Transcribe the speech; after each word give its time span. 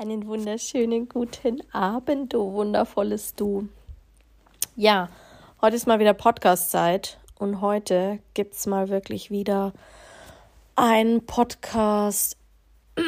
Einen 0.00 0.28
wunderschönen 0.28 1.08
guten 1.08 1.60
Abend, 1.72 2.32
du 2.32 2.52
wundervolles 2.52 3.34
Du. 3.34 3.68
Ja, 4.76 5.08
heute 5.60 5.74
ist 5.74 5.88
mal 5.88 5.98
wieder 5.98 6.14
Podcast-Zeit 6.14 7.18
und 7.36 7.60
heute 7.60 8.20
gibt 8.32 8.54
es 8.54 8.68
mal 8.68 8.90
wirklich 8.90 9.32
wieder 9.32 9.72
einen 10.76 11.26
Podcast. 11.26 12.36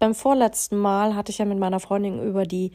Beim 0.00 0.14
vorletzten 0.16 0.76
Mal 0.76 1.14
hatte 1.14 1.30
ich 1.30 1.38
ja 1.38 1.44
mit 1.44 1.60
meiner 1.60 1.78
Freundin 1.78 2.20
über 2.20 2.44
die 2.44 2.72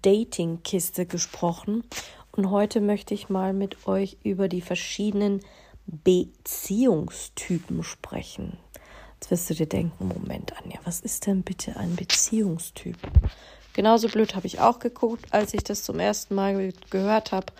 Dating-Kiste 0.00 1.04
gesprochen 1.04 1.84
und 2.32 2.48
heute 2.48 2.80
möchte 2.80 3.12
ich 3.12 3.28
mal 3.28 3.52
mit 3.52 3.86
euch 3.86 4.16
über 4.24 4.48
die 4.48 4.62
verschiedenen 4.62 5.40
Beziehungstypen 5.84 7.82
sprechen. 7.82 8.56
Jetzt 9.20 9.32
wirst 9.32 9.50
du 9.50 9.54
dir 9.54 9.66
denken, 9.66 10.06
Moment, 10.06 10.52
Anja, 10.62 10.78
was 10.84 11.00
ist 11.00 11.26
denn 11.26 11.42
bitte 11.42 11.76
ein 11.76 11.96
Beziehungstyp? 11.96 12.96
Genauso 13.72 14.08
blöd 14.08 14.36
habe 14.36 14.46
ich 14.46 14.60
auch 14.60 14.78
geguckt, 14.78 15.26
als 15.30 15.54
ich 15.54 15.64
das 15.64 15.82
zum 15.82 15.98
ersten 15.98 16.36
Mal 16.36 16.72
gehört 16.90 17.32
habe 17.32 17.52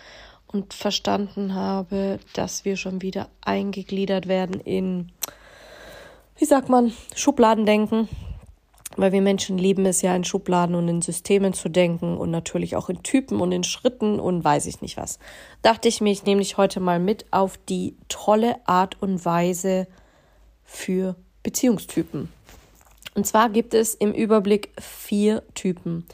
und 0.47 0.73
verstanden 0.73 1.53
habe, 1.53 2.19
dass 2.33 2.63
wir 2.63 2.77
schon 2.77 3.01
wieder 3.01 3.27
eingegliedert 3.41 4.27
werden 4.27 4.61
in, 4.61 5.11
wie 6.37 6.45
sagt 6.45 6.69
man, 6.69 6.93
Schubladendenken. 7.13 8.07
Weil 8.95 9.11
wir 9.11 9.21
Menschen 9.21 9.57
lieben 9.57 9.85
es 9.85 10.01
ja 10.01 10.15
in 10.15 10.23
Schubladen 10.23 10.75
und 10.75 10.87
in 10.87 11.01
Systemen 11.01 11.53
zu 11.53 11.69
denken 11.69 12.17
und 12.17 12.31
natürlich 12.31 12.75
auch 12.75 12.89
in 12.89 13.03
Typen 13.03 13.39
und 13.39 13.51
in 13.51 13.63
Schritten 13.63 14.19
und 14.19 14.43
weiß 14.43 14.65
ich 14.65 14.81
nicht 14.81 14.97
was. 14.97 15.19
Dachte 15.61 15.87
ich 15.87 16.01
mir, 16.01 16.11
ich 16.11 16.23
nehme 16.23 16.41
dich 16.41 16.57
heute 16.57 16.79
mal 16.79 16.99
mit 16.99 17.25
auf 17.31 17.57
die 17.69 17.95
tolle 18.07 18.55
Art 18.65 19.01
und 19.01 19.23
Weise 19.23 19.87
für 20.63 21.15
Beziehungstypen. 21.49 22.29
Und 23.15 23.25
zwar 23.25 23.49
gibt 23.49 23.73
es 23.73 23.95
im 23.95 24.13
Überblick 24.13 24.69
vier 24.79 25.41
Typen. 25.55 26.05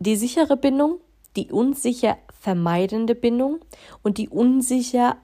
Die 0.00 0.16
sichere 0.16 0.56
Bindung, 0.56 0.96
die 1.36 1.52
unsicher 1.52 2.18
vermeidende 2.40 3.14
Bindung 3.14 3.60
und 4.02 4.18
die 4.18 4.28
unsicher 4.28 5.18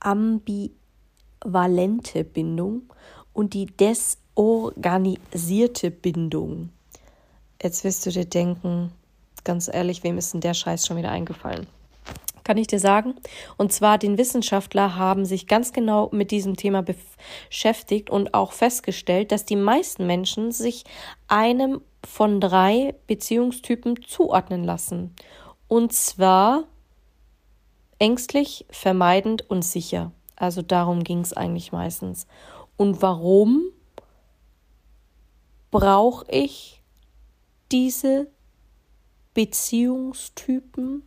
ambivalente 0.00 0.74
Bindung 2.24 2.82
und 3.32 3.54
die 3.54 3.64
desorganisierte 3.64 5.90
Bindung. 5.90 6.68
Jetzt 7.62 7.82
wirst 7.82 8.04
du 8.04 8.10
dir 8.10 8.26
denken, 8.26 8.92
ganz 9.42 9.70
ehrlich, 9.72 10.04
wem 10.04 10.18
ist 10.18 10.34
denn 10.34 10.42
der 10.42 10.52
Scheiß 10.52 10.86
schon 10.86 10.98
wieder 10.98 11.12
eingefallen? 11.12 11.66
Kann 12.46 12.58
ich 12.58 12.68
dir 12.68 12.78
sagen. 12.78 13.16
Und 13.56 13.72
zwar 13.72 13.98
den 13.98 14.18
Wissenschaftler 14.18 14.94
haben 14.94 15.24
sich 15.24 15.48
ganz 15.48 15.72
genau 15.72 16.08
mit 16.12 16.30
diesem 16.30 16.56
Thema 16.56 16.82
beschäftigt 16.82 18.08
und 18.08 18.34
auch 18.34 18.52
festgestellt, 18.52 19.32
dass 19.32 19.44
die 19.44 19.56
meisten 19.56 20.06
Menschen 20.06 20.52
sich 20.52 20.84
einem 21.26 21.80
von 22.06 22.40
drei 22.40 22.94
Beziehungstypen 23.08 24.00
zuordnen 24.06 24.62
lassen. 24.62 25.12
Und 25.66 25.92
zwar 25.92 26.64
ängstlich, 27.98 28.64
vermeidend 28.70 29.50
und 29.50 29.62
sicher. 29.62 30.12
Also 30.36 30.62
darum 30.62 31.02
ging 31.02 31.20
es 31.20 31.32
eigentlich 31.32 31.72
meistens. 31.72 32.28
Und 32.76 33.02
warum 33.02 33.64
brauche 35.72 36.30
ich 36.30 36.80
diese 37.72 38.28
Beziehungstypen? 39.34 41.02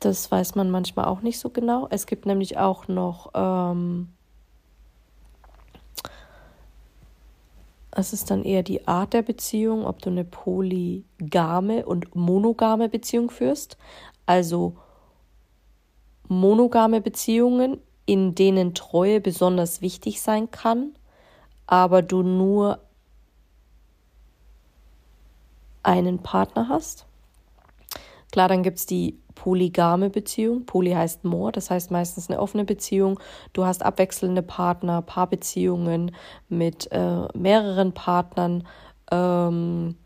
Das 0.00 0.30
weiß 0.30 0.54
man 0.54 0.70
manchmal 0.70 1.06
auch 1.06 1.22
nicht 1.22 1.38
so 1.38 1.50
genau. 1.50 1.88
Es 1.90 2.06
gibt 2.06 2.24
nämlich 2.24 2.56
auch 2.56 2.86
noch, 2.86 3.30
ähm, 3.34 4.08
es 7.90 8.12
ist 8.12 8.30
dann 8.30 8.44
eher 8.44 8.62
die 8.62 8.86
Art 8.86 9.12
der 9.12 9.22
Beziehung, 9.22 9.84
ob 9.84 10.00
du 10.00 10.10
eine 10.10 10.24
polygame 10.24 11.84
und 11.84 12.14
monogame 12.14 12.88
Beziehung 12.88 13.28
führst. 13.30 13.76
Also 14.24 14.76
monogame 16.28 17.00
Beziehungen, 17.00 17.80
in 18.06 18.36
denen 18.36 18.74
Treue 18.74 19.20
besonders 19.20 19.80
wichtig 19.80 20.22
sein 20.22 20.50
kann, 20.50 20.94
aber 21.66 22.02
du 22.02 22.22
nur 22.22 22.78
einen 25.82 26.20
Partner 26.20 26.68
hast. 26.68 27.07
Klar, 28.32 28.48
dann 28.48 28.62
gibt 28.62 28.78
es 28.78 28.86
die 28.86 29.18
polygame 29.34 30.10
Beziehung. 30.10 30.66
Poly 30.66 30.92
heißt 30.92 31.24
more, 31.24 31.52
das 31.52 31.70
heißt 31.70 31.90
meistens 31.90 32.28
eine 32.28 32.40
offene 32.40 32.64
Beziehung. 32.64 33.20
Du 33.52 33.64
hast 33.64 33.82
abwechselnde 33.84 34.42
Partner, 34.42 35.00
Paarbeziehungen 35.02 36.14
mit 36.48 36.90
äh, 36.92 37.26
mehreren 37.34 37.92
Partnern. 37.92 38.66
Ähm, 39.10 39.96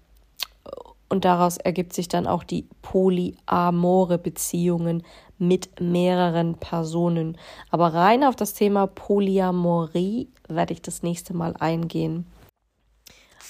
und 1.08 1.26
daraus 1.26 1.58
ergibt 1.58 1.92
sich 1.92 2.08
dann 2.08 2.26
auch 2.26 2.42
die 2.42 2.66
polyamore 2.80 4.16
Beziehungen 4.16 5.02
mit 5.38 5.80
mehreren 5.80 6.54
Personen. 6.54 7.36
Aber 7.70 7.92
rein 7.92 8.24
auf 8.24 8.36
das 8.36 8.54
Thema 8.54 8.86
Polyamorie 8.86 10.28
werde 10.48 10.72
ich 10.72 10.80
das 10.80 11.02
nächste 11.02 11.34
Mal 11.34 11.54
eingehen. 11.58 12.26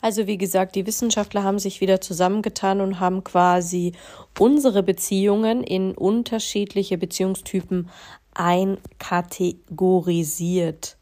Also 0.03 0.27
wie 0.27 0.37
gesagt, 0.37 0.75
die 0.75 0.87
Wissenschaftler 0.87 1.45
haben 1.45 1.61
sich 1.61 1.81
wieder 1.81 2.01
zusammengetan 2.01 2.81
und 2.81 2.99
haben 2.99 3.23
quasi 3.23 3.93
unsere 4.37 4.83
Beziehungen 4.83 5.63
in 5.63 5.93
unterschiedliche 5.93 6.99
Beziehungstypen 6.99 7.89
einkategorisiert. 8.35 10.97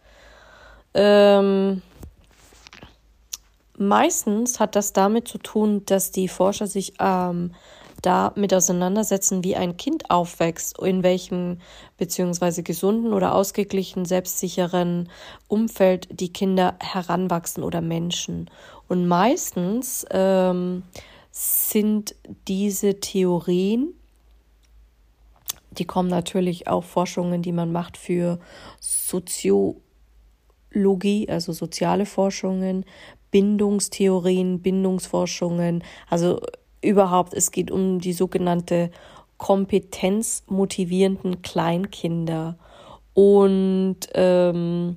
Ähm, 0.93 1.81
meistens 3.79 4.61
hat 4.61 4.77
das 4.77 4.93
damit 4.93 5.29
zu 5.29 5.39
tun, 5.39 5.87
dass 5.87 6.11
die 6.11 6.29
Forscher 6.29 6.67
sich 6.67 6.93
ähm, 7.01 7.55
damit 8.03 8.55
auseinandersetzen, 8.55 9.45
wie 9.45 9.57
ein 9.57 9.77
Kind 9.77 10.11
aufwächst, 10.11 10.79
in 10.79 11.03
welchem 11.03 11.59
beziehungsweise 11.97 12.63
gesunden 12.63 13.13
oder 13.13 13.35
ausgeglichen, 13.35 14.05
selbstsicheren 14.05 15.09
Umfeld 15.49 16.09
die 16.11 16.33
Kinder 16.33 16.77
heranwachsen 16.81 17.63
oder 17.63 17.81
Menschen. 17.81 18.51
Und 18.89 19.07
meistens 19.07 20.07
ähm, 20.11 20.83
sind 21.31 22.15
diese 22.49 23.01
Theorien, 23.01 23.95
die 25.71 25.85
kommen 25.85 26.09
natürlich 26.09 26.67
auch 26.67 26.85
Forschungen, 26.85 27.43
die 27.43 27.53
man 27.53 27.71
macht 27.71 27.97
für 27.97 28.41
Soziologie, 28.81 29.79
also 31.29 31.53
soziale 31.53 32.07
Forschungen, 32.07 32.85
Bindungstheorien, 33.31 34.61
Bindungsforschungen, 34.61 35.85
also 36.09 36.41
überhaupt, 36.83 37.35
es 37.35 37.51
geht 37.51 37.71
um 37.71 38.01
die 38.01 38.13
sogenannte 38.13 38.91
kompetenzmotivierenden 39.37 41.43
Kleinkinder. 41.43 42.57
Und 43.15 43.99
ähm, 44.15 44.97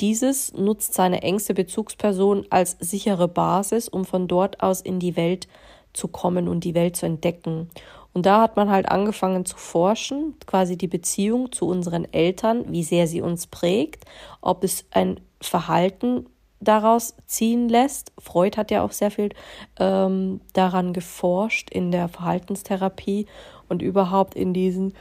dieses 0.00 0.52
nutzt 0.54 0.94
seine 0.94 1.22
engste 1.22 1.54
Bezugsperson 1.54 2.46
als 2.50 2.76
sichere 2.80 3.28
Basis, 3.28 3.88
um 3.88 4.04
von 4.04 4.28
dort 4.28 4.62
aus 4.62 4.80
in 4.80 4.98
die 4.98 5.16
Welt 5.16 5.48
zu 5.92 6.08
kommen 6.08 6.48
und 6.48 6.64
die 6.64 6.74
Welt 6.74 6.96
zu 6.96 7.06
entdecken. 7.06 7.68
Und 8.12 8.26
da 8.26 8.40
hat 8.40 8.56
man 8.56 8.70
halt 8.70 8.88
angefangen 8.88 9.44
zu 9.44 9.56
forschen, 9.56 10.34
quasi 10.46 10.76
die 10.76 10.88
Beziehung 10.88 11.52
zu 11.52 11.66
unseren 11.66 12.12
Eltern, 12.12 12.72
wie 12.72 12.82
sehr 12.82 13.06
sie 13.06 13.20
uns 13.20 13.46
prägt, 13.46 14.04
ob 14.40 14.64
es 14.64 14.84
ein 14.90 15.20
Verhalten 15.40 16.26
daraus 16.60 17.14
ziehen 17.26 17.68
lässt. 17.68 18.12
Freud 18.18 18.56
hat 18.56 18.70
ja 18.70 18.82
auch 18.82 18.92
sehr 18.92 19.10
viel 19.10 19.30
ähm, 19.78 20.40
daran 20.52 20.92
geforscht 20.92 21.70
in 21.70 21.90
der 21.90 22.08
Verhaltenstherapie 22.08 23.26
und 23.68 23.82
überhaupt 23.82 24.34
in 24.34 24.52
diesen 24.52 24.94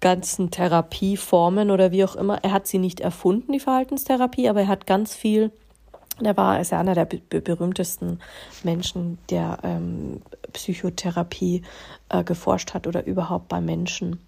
ganzen 0.00 0.50
Therapieformen 0.50 1.70
oder 1.70 1.90
wie 1.90 2.04
auch 2.04 2.16
immer. 2.16 2.38
Er 2.44 2.52
hat 2.52 2.66
sie 2.66 2.78
nicht 2.78 3.00
erfunden, 3.00 3.52
die 3.52 3.60
Verhaltenstherapie, 3.60 4.48
aber 4.48 4.62
er 4.62 4.68
hat 4.68 4.86
ganz 4.86 5.14
viel. 5.14 5.50
Er 6.22 6.36
war 6.36 6.60
ist 6.60 6.72
ja 6.72 6.80
einer 6.80 6.94
der 6.94 7.04
berühmtesten 7.04 8.20
Menschen, 8.62 9.18
der 9.30 9.58
ähm, 9.62 10.22
Psychotherapie 10.52 11.62
äh, 12.08 12.24
geforscht 12.24 12.72
hat 12.72 12.86
oder 12.86 13.04
überhaupt 13.04 13.48
bei 13.48 13.60
Menschen. 13.60 14.20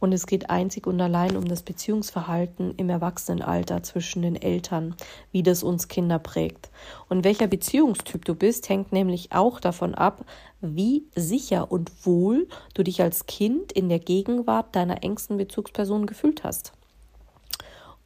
Und 0.00 0.12
es 0.12 0.26
geht 0.26 0.48
einzig 0.48 0.86
und 0.86 1.00
allein 1.00 1.36
um 1.36 1.46
das 1.46 1.62
Beziehungsverhalten 1.62 2.74
im 2.76 2.88
Erwachsenenalter 2.88 3.82
zwischen 3.82 4.22
den 4.22 4.34
Eltern, 4.34 4.96
wie 5.30 5.42
das 5.42 5.62
uns 5.62 5.88
Kinder 5.88 6.18
prägt. 6.18 6.70
Und 7.08 7.22
welcher 7.22 7.46
Beziehungstyp 7.46 8.24
du 8.24 8.34
bist, 8.34 8.68
hängt 8.70 8.92
nämlich 8.92 9.32
auch 9.32 9.60
davon 9.60 9.94
ab, 9.94 10.24
wie 10.62 11.04
sicher 11.14 11.70
und 11.70 12.06
wohl 12.06 12.48
du 12.74 12.82
dich 12.82 13.02
als 13.02 13.26
Kind 13.26 13.72
in 13.72 13.90
der 13.90 13.98
Gegenwart 13.98 14.74
deiner 14.74 15.04
engsten 15.04 15.36
Bezugsperson 15.36 16.06
gefühlt 16.06 16.44
hast. 16.44 16.72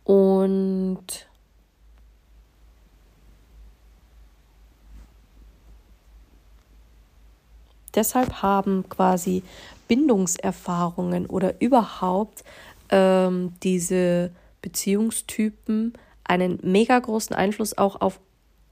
Und 0.02 1.29
deshalb 7.94 8.43
haben 8.43 8.88
quasi 8.88 9.43
Bindungserfahrungen 9.88 11.26
oder 11.26 11.60
überhaupt 11.60 12.44
ähm, 12.90 13.52
diese 13.62 14.31
Beziehungstypen 14.62 15.94
einen 16.25 16.58
mega 16.62 16.98
großen 16.98 17.36
Einfluss 17.36 17.76
auch 17.76 18.00
auf 18.00 18.20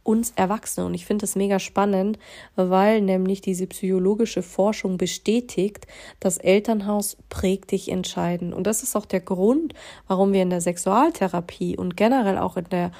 uns 0.04 0.32
Erwachsene. 0.34 0.86
Und 0.86 0.94
ich 0.94 1.06
finde 1.06 1.22
das 1.22 1.36
mega 1.36 1.58
spannend, 1.58 2.18
weil 2.56 3.00
nämlich 3.00 3.40
diese 3.40 3.66
psychologische 3.66 4.42
Forschung 4.42 4.98
bestätigt, 4.98 5.86
das 6.20 6.38
Elternhaus 6.38 7.16
prägt 7.28 7.70
dich 7.70 7.90
entscheidend. 7.90 8.54
Und 8.54 8.66
das 8.66 8.82
ist 8.82 8.96
auch 8.96 9.06
der 9.06 9.20
Grund, 9.20 9.74
warum 10.08 10.32
wir 10.32 10.42
in 10.42 10.50
der 10.50 10.60
Sexualtherapie 10.60 11.76
und 11.76 11.96
generell 11.96 12.38
auch 12.38 12.56
in 12.56 12.68
der 12.70 12.90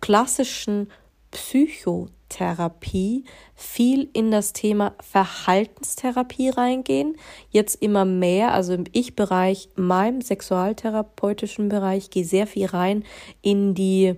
klassischen 0.00 0.88
Psychotherapie 1.36 3.24
viel 3.54 4.08
in 4.14 4.30
das 4.30 4.54
Thema 4.54 4.94
Verhaltenstherapie 5.00 6.48
reingehen. 6.48 7.16
Jetzt 7.50 7.82
immer 7.82 8.06
mehr, 8.06 8.54
also 8.54 8.72
im 8.72 8.84
Ich-Bereich, 8.92 9.68
meinem 9.76 10.22
sexualtherapeutischen 10.22 11.68
Bereich, 11.68 12.08
gehe 12.08 12.24
sehr 12.24 12.46
viel 12.46 12.66
rein 12.66 13.04
in 13.42 13.74
die 13.74 14.14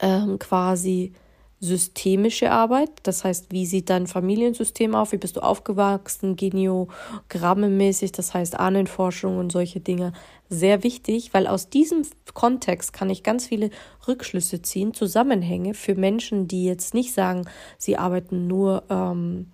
ähm, 0.00 0.38
quasi 0.38 1.12
systemische 1.60 2.50
Arbeit. 2.50 2.90
Das 3.02 3.24
heißt, 3.24 3.50
wie 3.50 3.66
sieht 3.66 3.90
dein 3.90 4.06
Familiensystem 4.06 4.94
auf? 4.94 5.12
Wie 5.12 5.16
bist 5.16 5.36
du 5.36 5.40
aufgewachsen? 5.40 6.36
Geniogramme-mäßig, 6.36 8.12
das 8.12 8.32
heißt 8.32 8.58
Ahnenforschung 8.58 9.38
und 9.38 9.50
solche 9.50 9.80
Dinge. 9.80 10.12
Sehr 10.48 10.82
wichtig, 10.84 11.34
weil 11.34 11.46
aus 11.46 11.68
diesem 11.68 12.02
Kontext 12.32 12.92
kann 12.92 13.10
ich 13.10 13.22
ganz 13.22 13.46
viele 13.46 13.70
Rückschlüsse 14.06 14.62
ziehen, 14.62 14.94
Zusammenhänge 14.94 15.74
für 15.74 15.94
Menschen, 15.94 16.46
die 16.46 16.64
jetzt 16.64 16.94
nicht 16.94 17.12
sagen, 17.12 17.46
sie 17.76 17.96
arbeiten 17.96 18.46
nur 18.46 18.84
ähm, 18.88 19.50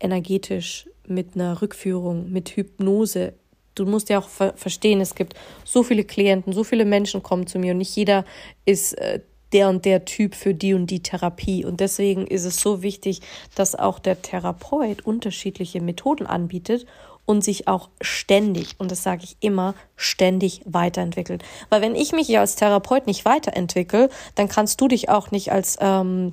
energetisch 0.00 0.88
mit 1.06 1.34
einer 1.34 1.62
Rückführung, 1.62 2.30
mit 2.30 2.50
Hypnose 2.50 3.34
du 3.78 3.86
musst 3.86 4.08
ja 4.08 4.18
auch 4.18 4.28
ver 4.28 4.54
verstehen, 4.56 5.00
es 5.00 5.14
gibt 5.14 5.34
so 5.64 5.82
viele 5.82 6.04
Klienten, 6.04 6.52
so 6.52 6.64
viele 6.64 6.84
Menschen 6.84 7.22
kommen 7.22 7.46
zu 7.46 7.58
mir 7.58 7.72
und 7.72 7.78
nicht 7.78 7.94
jeder 7.94 8.24
ist 8.64 8.98
äh, 8.98 9.20
der 9.52 9.68
und 9.68 9.84
der 9.84 10.04
Typ 10.04 10.34
für 10.34 10.54
die 10.54 10.74
und 10.74 10.88
die 10.88 11.02
Therapie. 11.02 11.64
Und 11.64 11.80
deswegen 11.80 12.26
ist 12.26 12.44
es 12.44 12.60
so 12.60 12.82
wichtig, 12.82 13.20
dass 13.54 13.74
auch 13.74 13.98
der 13.98 14.22
Therapeut 14.22 15.06
unterschiedliche 15.06 15.80
Methoden 15.80 16.26
anbietet 16.26 16.86
und 17.28 17.44
sich 17.44 17.68
auch 17.68 17.90
ständig, 18.00 18.76
und 18.78 18.90
das 18.90 19.02
sage 19.02 19.24
ich 19.24 19.36
immer, 19.40 19.74
ständig 19.96 20.62
weiterentwickelt. 20.64 21.44
Weil 21.68 21.82
wenn 21.82 21.94
ich 21.94 22.12
mich 22.12 22.26
ja 22.26 22.40
als 22.40 22.56
Therapeut 22.56 23.06
nicht 23.06 23.26
weiterentwickle, 23.26 24.08
dann 24.34 24.48
kannst 24.48 24.80
du 24.80 24.88
dich 24.88 25.10
auch 25.10 25.30
nicht 25.30 25.52
als 25.52 25.76
ähm, 25.80 26.32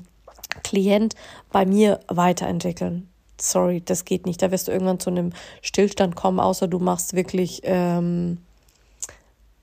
Klient 0.63 1.15
bei 1.51 1.65
mir 1.65 2.00
weiterentwickeln. 2.07 3.09
Sorry, 3.39 3.81
das 3.83 4.06
geht 4.06 4.25
nicht. 4.25 4.41
Da 4.41 4.51
wirst 4.51 4.69
du 4.69 4.71
irgendwann 4.71 5.01
zu 5.01 5.09
einem 5.09 5.33
Stillstand 5.62 6.15
kommen, 6.15 6.39
außer 6.39 6.69
du 6.69 6.79
machst 6.79 7.13
wirklich 7.13 7.59
ähm, 7.65 8.38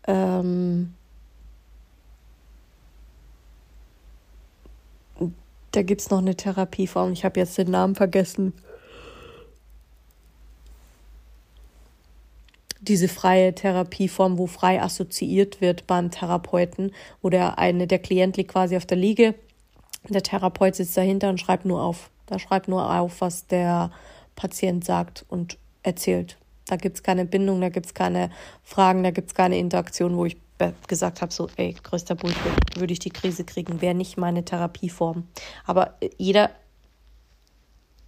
ähm, 0.07 0.93
da 5.73 5.83
gibt 5.83 6.03
es 6.03 6.11
noch 6.11 6.19
eine 6.19 6.37
Therapieform. 6.37 7.13
Ich 7.13 7.25
habe 7.25 7.41
jetzt 7.41 7.59
den 7.59 7.71
Namen 7.71 7.95
vergessen. 7.95 8.53
Diese 12.81 13.09
freie 13.09 13.55
Therapieform, 13.55 14.39
wo 14.39 14.47
frei 14.47 14.83
assoziiert 14.83 15.61
wird 15.61 15.87
beim 15.87 16.11
Therapeuten, 16.11 16.93
wo 17.23 17.31
der 17.31 17.59
eine, 17.59 17.87
der 17.87 18.01
Klient 18.01 18.37
liegt 18.37 18.53
quasi 18.53 18.77
auf 18.77 18.87
der 18.87 18.99
Liege, 18.99 19.35
der 20.09 20.23
Therapeut 20.23 20.75
sitzt 20.75 20.97
dahinter 20.97 21.31
und 21.31 21.39
schreibt 21.39 21.65
nur 21.65 21.81
auf. 21.81 22.11
Da 22.27 22.39
schreibt 22.39 22.69
nur 22.69 22.93
auf, 22.93 23.21
was 23.21 23.47
der 23.47 23.93
Patient 24.35 24.85
sagt 24.85 25.25
und 25.29 25.59
erzählt. 25.83 26.37
Da 26.67 26.77
gibt 26.77 26.97
es 26.97 27.03
keine 27.03 27.25
Bindung, 27.25 27.61
da 27.61 27.69
gibt 27.69 27.87
es 27.87 27.95
keine 27.95 28.31
Fragen, 28.63 29.05
da 29.05 29.11
gibt 29.11 29.29
es 29.29 29.35
keine 29.35 29.59
Interaktion, 29.59 30.17
wo 30.17 30.25
ich 30.25 30.37
gesagt 30.87 31.21
habe, 31.23 31.33
so, 31.33 31.49
ey, 31.57 31.75
größter 31.83 32.15
Bullshit, 32.15 32.77
würde 32.77 32.93
ich 32.93 32.99
die 32.99 33.11
Krise 33.11 33.45
kriegen, 33.45 33.81
wäre 33.81 33.95
nicht 33.95 34.17
meine 34.17 34.45
Therapieform. 34.45 35.25
Aber 35.67 35.95
äh, 36.01 36.11
jeder 36.19 36.51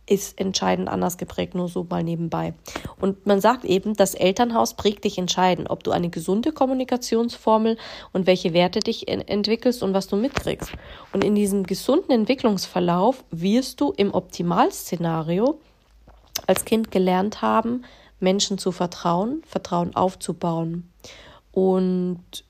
ist 0.06 0.38
entscheidend 0.38 0.88
anders 0.88 1.16
geprägt, 1.16 1.54
nur 1.54 1.68
so 1.68 1.86
mal 1.88 2.02
nebenbei. 2.02 2.54
Und 3.00 3.26
man 3.26 3.40
sagt 3.40 3.64
eben, 3.64 3.94
das 3.94 4.14
Elternhaus 4.14 4.74
prägt 4.74 5.04
dich 5.04 5.18
entscheidend, 5.18 5.70
ob 5.70 5.82
du 5.82 5.92
eine 5.92 6.10
gesunde 6.10 6.52
Kommunikationsformel 6.52 7.78
und 8.12 8.26
welche 8.26 8.52
Werte 8.52 8.80
dich 8.80 9.08
entwickelst 9.08 9.82
und 9.82 9.94
was 9.94 10.06
du 10.06 10.16
mitkriegst. 10.16 10.72
Und 11.12 11.24
in 11.24 11.34
diesem 11.34 11.64
gesunden 11.64 12.12
Entwicklungsverlauf 12.12 13.24
wirst 13.30 13.80
du 13.80 13.92
im 13.96 14.12
Optimalszenario 14.12 15.58
als 16.46 16.64
Kind 16.64 16.90
gelernt 16.90 17.40
haben, 17.40 17.84
Menschen 18.20 18.58
zu 18.58 18.72
vertrauen, 18.72 19.42
Vertrauen 19.46 19.96
aufzubauen 19.96 20.90
und 21.54 22.44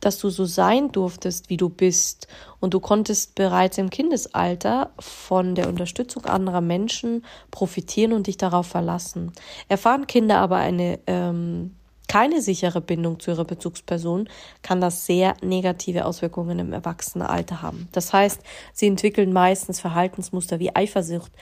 dass 0.00 0.18
du 0.18 0.30
so 0.30 0.46
sein 0.46 0.90
durftest, 0.90 1.48
wie 1.48 1.56
du 1.56 1.68
bist. 1.68 2.26
Und 2.58 2.74
du 2.74 2.80
konntest 2.80 3.36
bereits 3.36 3.78
im 3.78 3.88
Kindesalter 3.88 4.90
von 4.98 5.54
der 5.54 5.68
Unterstützung 5.68 6.24
anderer 6.24 6.60
Menschen 6.60 7.24
profitieren 7.52 8.12
und 8.12 8.26
dich 8.26 8.36
darauf 8.36 8.66
verlassen. 8.66 9.32
Erfahren 9.68 10.08
Kinder 10.08 10.38
aber 10.38 10.56
eine 10.56 10.98
ähm, 11.06 11.76
keine 12.08 12.42
sichere 12.42 12.82
Bindung 12.82 13.20
zu 13.20 13.30
ihrer 13.30 13.46
Bezugsperson, 13.46 14.28
kann 14.60 14.82
das 14.82 15.06
sehr 15.06 15.34
negative 15.40 16.04
Auswirkungen 16.04 16.58
im 16.58 16.72
Erwachsenenalter 16.74 17.62
haben. 17.62 17.88
Das 17.92 18.12
heißt, 18.12 18.42
sie 18.74 18.86
entwickeln 18.86 19.32
meistens 19.32 19.80
Verhaltensmuster 19.80 20.58
wie 20.58 20.76
Eifersucht, 20.76 21.32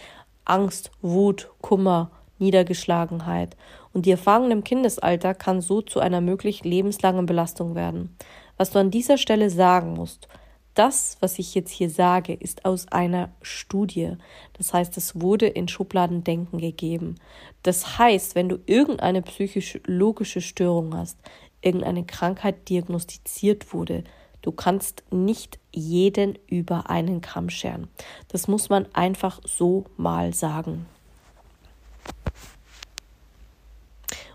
Angst, 0.44 0.92
Wut, 1.02 1.50
Kummer, 1.60 2.12
Niedergeschlagenheit. 2.38 3.56
Und 3.92 4.06
die 4.06 4.12
Erfahrung 4.12 4.50
im 4.50 4.64
Kindesalter 4.64 5.34
kann 5.34 5.60
so 5.60 5.82
zu 5.82 6.00
einer 6.00 6.20
möglich 6.20 6.64
lebenslangen 6.64 7.26
Belastung 7.26 7.74
werden. 7.74 8.16
Was 8.56 8.70
du 8.70 8.78
an 8.78 8.90
dieser 8.90 9.18
Stelle 9.18 9.50
sagen 9.50 9.94
musst, 9.94 10.28
das, 10.74 11.16
was 11.20 11.38
ich 11.38 11.54
jetzt 11.54 11.70
hier 11.70 11.90
sage, 11.90 12.32
ist 12.32 12.64
aus 12.64 12.86
einer 12.88 13.30
Studie. 13.42 14.16
Das 14.52 14.72
heißt, 14.72 14.96
es 14.96 15.20
wurde 15.20 15.46
in 15.46 15.66
Schubladendenken 15.66 16.60
gegeben. 16.60 17.16
Das 17.62 17.98
heißt, 17.98 18.34
wenn 18.34 18.48
du 18.48 18.58
irgendeine 18.66 19.22
psychologische 19.22 20.40
Störung 20.40 20.96
hast, 20.96 21.18
irgendeine 21.60 22.04
Krankheit 22.04 22.68
diagnostiziert 22.68 23.74
wurde, 23.74 24.04
du 24.42 24.52
kannst 24.52 25.02
nicht 25.10 25.58
jeden 25.72 26.38
über 26.46 26.88
einen 26.88 27.20
Kamm 27.20 27.50
scheren. 27.50 27.88
Das 28.28 28.46
muss 28.46 28.68
man 28.68 28.86
einfach 28.94 29.40
so 29.44 29.84
mal 29.96 30.32
sagen. 30.32 30.86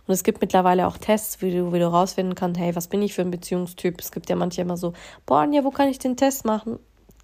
Und 0.08 0.14
es 0.14 0.24
gibt 0.24 0.42
mittlerweile 0.42 0.88
auch 0.88 0.98
Tests, 0.98 1.42
wie 1.42 1.52
du, 1.52 1.74
wie 1.74 1.80
du 1.80 1.88
rausfinden 1.88 2.36
kannst, 2.36 2.60
hey, 2.60 2.76
was 2.76 2.88
bin 2.88 3.02
ich 3.02 3.14
für 3.14 3.22
ein 3.22 3.32
Beziehungstyp? 3.32 4.00
Es 4.00 4.12
gibt 4.12 4.30
ja 4.30 4.36
manche 4.36 4.62
immer 4.62 4.78
so, 4.78 4.94
boah, 5.26 5.40
Anja, 5.40 5.64
wo 5.64 5.72
kann 5.72 5.90
ich 5.90 6.00
den 6.00 6.16
Test 6.16 6.46
machen? 6.46 6.80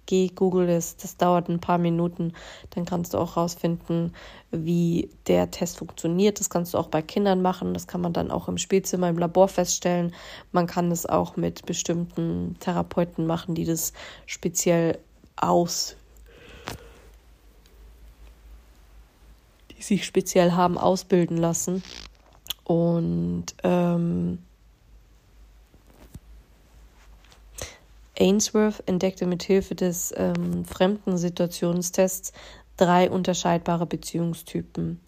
Geh, 0.06 0.28
google 0.34 0.68
es, 0.68 0.96
das 0.96 1.16
dauert 1.16 1.48
ein 1.48 1.60
paar 1.60 1.78
Minuten, 1.78 2.32
dann 2.70 2.84
kannst 2.84 3.14
du 3.14 3.18
auch 3.18 3.36
rausfinden, 3.36 4.12
wie 4.50 5.10
der 5.28 5.52
Test 5.52 5.78
funktioniert. 5.78 6.40
Das 6.40 6.50
kannst 6.50 6.74
du 6.74 6.78
auch 6.78 6.88
bei 6.88 7.02
Kindern 7.02 7.40
machen, 7.40 7.72
das 7.72 7.86
kann 7.86 8.00
man 8.00 8.12
dann 8.12 8.32
auch 8.32 8.48
im 8.48 8.58
Spielzimmer, 8.58 9.08
im 9.08 9.18
Labor 9.18 9.46
feststellen. 9.46 10.12
Man 10.50 10.66
kann 10.66 10.90
es 10.90 11.06
auch 11.06 11.36
mit 11.36 11.66
bestimmten 11.66 12.56
Therapeuten 12.58 13.26
machen, 13.26 13.54
die 13.54 13.64
das 13.64 13.92
speziell 14.26 14.98
aus 15.36 15.96
die 19.82 19.82
sich 19.82 20.04
speziell 20.04 20.52
haben 20.52 20.78
ausbilden 20.78 21.36
lassen. 21.36 21.82
Und 22.64 23.46
ähm, 23.62 24.38
Ainsworth 28.18 28.82
entdeckte 28.86 29.26
mit 29.26 29.42
Hilfe 29.42 29.74
des 29.74 30.14
ähm, 30.16 30.64
Fremden-Situationstests 30.64 32.32
drei 32.76 33.10
unterscheidbare 33.10 33.86
Beziehungstypen. 33.86 35.00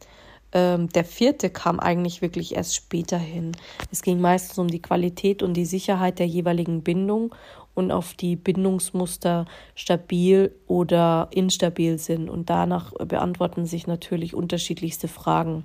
Ähm, 0.53 0.89
der 0.89 1.05
vierte 1.05 1.51
kam 1.51 1.81
eigentlich 1.81 2.23
wirklich 2.23 2.55
erst 2.55 2.77
später 2.77 3.19
hin. 3.19 3.53
Es 3.91 4.03
ging 4.03 4.21
meistens 4.21 4.59
um 4.59 4.69
die 4.69 4.81
Qualität 4.81 5.43
und 5.43 5.55
die 5.55 5.65
Sicherheit 5.65 6.19
der 6.19 6.27
jeweiligen 6.27 6.83
Bindung 6.83 7.35
und 7.75 7.91
auf 7.91 8.15
die 8.15 8.37
Bindungsmuster 8.37 9.47
stabil 9.75 10.55
oder 10.69 11.29
instabil 11.33 11.99
sind. 11.99 12.31
Und 12.31 12.51
danach 12.51 12.93
beantworten 12.93 13.67
sich 13.67 13.89
natürlich 13.89 14.35
unterschiedlichste 14.35 15.09
Fragen. 15.09 15.65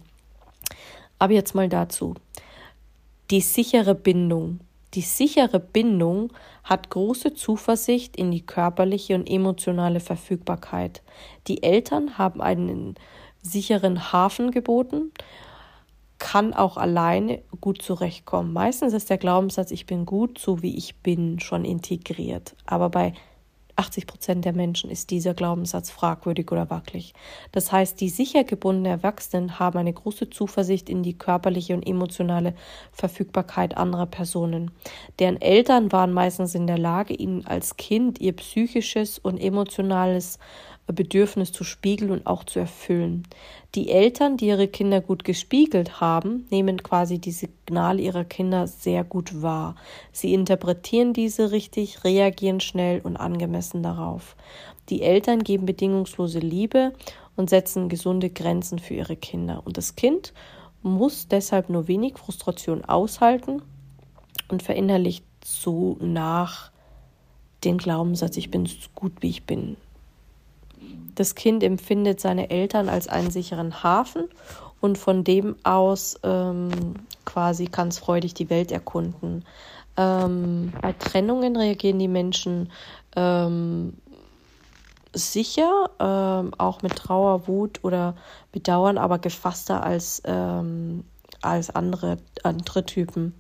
Aber 1.19 1.33
jetzt 1.33 1.53
mal 1.53 1.69
dazu. 1.69 2.15
Die 3.29 3.41
sichere 3.41 3.93
Bindung. 3.93 4.61
Die 4.95 5.01
sichere 5.01 5.59
Bindung 5.59 6.33
hat 6.63 6.89
große 6.89 7.35
Zuversicht 7.35 8.17
in 8.17 8.31
die 8.31 8.45
körperliche 8.45 9.13
und 9.13 9.29
emotionale 9.29 9.99
Verfügbarkeit. 9.99 11.03
Die 11.47 11.61
Eltern 11.61 12.17
haben 12.17 12.41
einen 12.41 12.95
sicheren 13.43 14.11
Hafen 14.11 14.49
geboten, 14.49 15.11
kann 16.17 16.53
auch 16.53 16.77
alleine 16.77 17.43
gut 17.61 17.81
zurechtkommen. 17.81 18.51
Meistens 18.51 18.93
ist 18.93 19.09
der 19.09 19.19
Glaubenssatz, 19.19 19.71
ich 19.71 19.85
bin 19.85 20.05
gut, 20.05 20.39
so 20.39 20.61
wie 20.61 20.75
ich 20.75 20.97
bin, 20.97 21.39
schon 21.39 21.65
integriert. 21.65 22.55
Aber 22.65 22.89
bei 22.89 23.13
80 23.79 24.07
Prozent 24.07 24.45
der 24.45 24.51
Menschen 24.53 24.89
ist 24.89 25.09
dieser 25.09 25.33
Glaubenssatz 25.33 25.89
fragwürdig 25.89 26.51
oder 26.51 26.69
wackelig. 26.69 27.13
Das 27.53 27.71
heißt, 27.71 27.99
die 28.01 28.09
sicher 28.09 28.43
gebundenen 28.43 28.91
Erwachsenen 28.91 29.57
haben 29.57 29.79
eine 29.79 29.93
große 29.93 30.29
Zuversicht 30.29 30.89
in 30.89 31.01
die 31.01 31.17
körperliche 31.17 31.73
und 31.73 31.87
emotionale 31.87 32.53
Verfügbarkeit 32.91 33.77
anderer 33.77 34.05
Personen. 34.05 34.71
Deren 35.19 35.41
Eltern 35.41 35.93
waren 35.93 36.11
meistens 36.11 36.55
in 36.55 36.67
der 36.67 36.77
Lage, 36.77 37.13
ihnen 37.13 37.47
als 37.47 37.77
Kind 37.77 38.19
ihr 38.19 38.33
psychisches 38.33 39.17
und 39.17 39.37
emotionales 39.37 40.39
Bedürfnis 40.93 41.51
zu 41.51 41.63
spiegeln 41.63 42.11
und 42.11 42.25
auch 42.25 42.43
zu 42.43 42.59
erfüllen. 42.59 43.23
Die 43.75 43.89
Eltern, 43.91 44.37
die 44.37 44.47
ihre 44.47 44.67
Kinder 44.67 45.01
gut 45.01 45.23
gespiegelt 45.23 46.01
haben, 46.01 46.47
nehmen 46.49 46.81
quasi 46.81 47.19
die 47.19 47.31
Signale 47.31 48.01
ihrer 48.01 48.23
Kinder 48.23 48.67
sehr 48.67 49.03
gut 49.03 49.41
wahr. 49.41 49.75
Sie 50.11 50.33
interpretieren 50.33 51.13
diese 51.13 51.51
richtig, 51.51 52.03
reagieren 52.03 52.59
schnell 52.59 53.01
und 53.01 53.17
angemessen 53.17 53.83
darauf. 53.83 54.35
Die 54.89 55.01
Eltern 55.01 55.43
geben 55.43 55.65
bedingungslose 55.65 56.39
Liebe 56.39 56.93
und 57.35 57.49
setzen 57.49 57.89
gesunde 57.89 58.29
Grenzen 58.29 58.79
für 58.79 58.95
ihre 58.95 59.15
Kinder. 59.15 59.61
Und 59.65 59.77
das 59.77 59.95
Kind 59.95 60.33
muss 60.81 61.27
deshalb 61.27 61.69
nur 61.69 61.87
wenig 61.87 62.17
Frustration 62.17 62.83
aushalten 62.83 63.61
und 64.49 64.63
verinnerlicht 64.63 65.25
so 65.43 65.97
nach 66.01 66.71
den 67.63 67.77
Glaubenssatz, 67.77 68.37
ich 68.37 68.51
bin 68.51 68.65
so 68.65 68.89
gut, 68.95 69.13
wie 69.21 69.29
ich 69.29 69.43
bin. 69.43 69.77
Das 71.15 71.35
Kind 71.35 71.63
empfindet 71.63 72.19
seine 72.19 72.49
Eltern 72.49 72.89
als 72.89 73.07
einen 73.07 73.31
sicheren 73.31 73.83
Hafen 73.83 74.29
und 74.79 74.97
von 74.97 75.23
dem 75.23 75.55
aus 75.63 76.17
ähm, 76.23 76.69
quasi 77.25 77.67
kann 77.67 77.89
es 77.89 77.99
freudig 77.99 78.33
die 78.33 78.49
Welt 78.49 78.71
erkunden. 78.71 79.43
Ähm, 79.97 80.71
bei 80.81 80.93
Trennungen 80.93 81.57
reagieren 81.57 81.99
die 81.99 82.07
Menschen 82.07 82.71
ähm, 83.15 83.97
sicher, 85.13 85.89
ähm, 85.99 86.53
auch 86.57 86.81
mit 86.81 86.95
Trauer, 86.95 87.47
Wut 87.47 87.83
oder 87.83 88.15
Bedauern, 88.51 88.97
aber 88.97 89.19
gefasster 89.19 89.83
als, 89.83 90.21
ähm, 90.25 91.03
als 91.41 91.69
andere, 91.69 92.17
andere 92.43 92.85
Typen. 92.85 93.33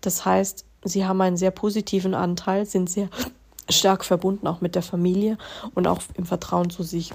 Das 0.00 0.24
heißt, 0.24 0.64
sie 0.84 1.06
haben 1.06 1.20
einen 1.20 1.36
sehr 1.36 1.50
positiven 1.50 2.14
Anteil, 2.14 2.66
sind 2.66 2.88
sehr 2.88 3.08
stark 3.70 4.04
verbunden, 4.04 4.46
auch 4.46 4.60
mit 4.60 4.74
der 4.74 4.82
Familie 4.82 5.38
und 5.74 5.86
auch 5.86 6.02
im 6.14 6.26
Vertrauen 6.26 6.70
zu 6.70 6.82
sich. 6.82 7.12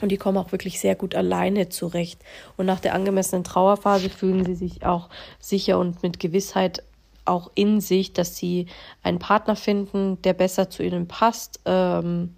Und 0.00 0.10
die 0.10 0.16
kommen 0.16 0.38
auch 0.38 0.52
wirklich 0.52 0.80
sehr 0.80 0.96
gut 0.96 1.14
alleine 1.14 1.68
zurecht. 1.68 2.20
Und 2.56 2.66
nach 2.66 2.80
der 2.80 2.94
angemessenen 2.94 3.44
Trauerphase 3.44 4.10
fühlen 4.10 4.44
sie 4.44 4.54
sich 4.54 4.84
auch 4.84 5.08
sicher 5.38 5.78
und 5.78 6.02
mit 6.02 6.18
Gewissheit 6.18 6.82
auch 7.24 7.50
in 7.54 7.80
sich, 7.80 8.12
dass 8.12 8.36
sie 8.36 8.66
einen 9.02 9.18
Partner 9.18 9.56
finden, 9.56 10.20
der 10.22 10.34
besser 10.34 10.68
zu 10.68 10.82
ihnen 10.82 11.08
passt, 11.08 11.60
ähm, 11.64 12.34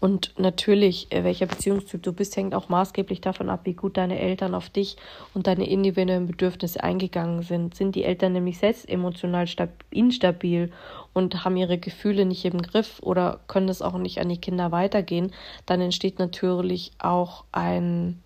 und 0.00 0.32
natürlich, 0.38 1.12
äh, 1.12 1.24
welcher 1.24 1.46
Beziehungstyp 1.46 2.02
du 2.02 2.12
bist, 2.12 2.34
hängt 2.36 2.54
auch 2.54 2.70
maßgeblich 2.70 3.20
davon 3.20 3.50
ab, 3.50 3.60
wie 3.64 3.74
gut 3.74 3.98
deine 3.98 4.18
Eltern 4.18 4.54
auf 4.54 4.70
dich 4.70 4.96
und 5.34 5.46
deine 5.46 5.68
individuellen 5.68 6.26
Bedürfnisse 6.26 6.82
eingegangen 6.82 7.42
sind. 7.42 7.74
Sind 7.74 7.94
die 7.94 8.04
Eltern 8.04 8.32
nämlich 8.32 8.58
selbst 8.58 8.88
emotional 8.88 9.46
instabil 9.90 10.72
und 11.12 11.44
haben 11.44 11.56
ihre 11.58 11.76
Gefühle 11.76 12.24
nicht 12.24 12.46
im 12.46 12.62
Griff 12.62 12.98
oder 13.02 13.40
können 13.46 13.68
es 13.68 13.82
auch 13.82 13.98
nicht 13.98 14.20
an 14.20 14.30
die 14.30 14.40
Kinder 14.40 14.72
weitergehen, 14.72 15.32
dann 15.66 15.82
entsteht 15.82 16.18
natürlich 16.18 16.92
auch 16.98 17.44
ein 17.52 18.22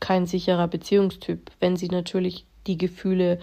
kein 0.00 0.26
sicherer 0.26 0.68
Beziehungstyp. 0.68 1.50
Wenn 1.60 1.76
sie 1.76 1.88
natürlich 1.88 2.44
die 2.66 2.76
Gefühle 2.76 3.38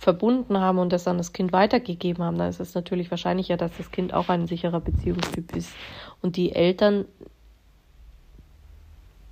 verbunden 0.00 0.58
haben 0.58 0.78
und 0.78 0.94
das 0.94 1.06
an 1.06 1.18
das 1.18 1.34
Kind 1.34 1.52
weitergegeben 1.52 2.24
haben, 2.24 2.38
dann 2.38 2.48
ist 2.48 2.58
es 2.58 2.74
natürlich 2.74 3.10
wahrscheinlicher, 3.10 3.58
dass 3.58 3.76
das 3.76 3.90
Kind 3.90 4.14
auch 4.14 4.30
ein 4.30 4.46
sicherer 4.46 4.80
Beziehungstyp 4.80 5.54
ist. 5.54 5.74
Und 6.22 6.36
die 6.36 6.52
Eltern 6.52 7.04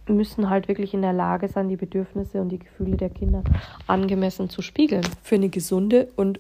müssen 0.07 0.51
halt 0.51 0.69
wirklich 0.69 0.93
in 0.93 1.01
der 1.01 1.15
Lage 1.15 1.49
sein, 1.49 1.71
die 1.71 1.77
Bedürfnisse 1.77 2.43
und 2.43 2.51
die 2.51 2.59
Gefühle 2.59 2.99
der 2.99 3.09
Kinder 3.09 3.43
angemessen 3.87 4.51
zu 4.51 4.61
spiegeln 4.61 5.07
für 5.23 5.37
eine 5.37 5.49
gesunde 5.49 6.09
und 6.17 6.39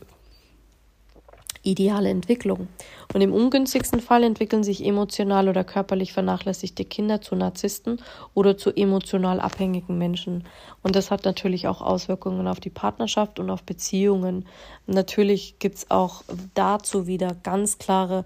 ideale 1.70 2.08
Entwicklung. 2.08 2.68
Und 3.14 3.20
im 3.20 3.32
ungünstigsten 3.32 4.00
Fall 4.00 4.22
entwickeln 4.22 4.64
sich 4.64 4.84
emotional 4.84 5.48
oder 5.48 5.64
körperlich 5.64 6.12
vernachlässigte 6.12 6.84
Kinder 6.84 7.20
zu 7.20 7.36
Narzissten 7.36 8.00
oder 8.34 8.56
zu 8.56 8.74
emotional 8.74 9.40
abhängigen 9.40 9.98
Menschen. 9.98 10.44
Und 10.82 10.96
das 10.96 11.10
hat 11.10 11.24
natürlich 11.24 11.68
auch 11.68 11.80
Auswirkungen 11.80 12.48
auf 12.48 12.60
die 12.60 12.70
Partnerschaft 12.70 13.38
und 13.38 13.50
auf 13.50 13.62
Beziehungen. 13.62 14.46
Natürlich 14.86 15.58
gibt 15.58 15.76
es 15.76 15.90
auch 15.90 16.22
dazu 16.54 17.06
wieder 17.06 17.36
ganz 17.42 17.78
klare, 17.78 18.24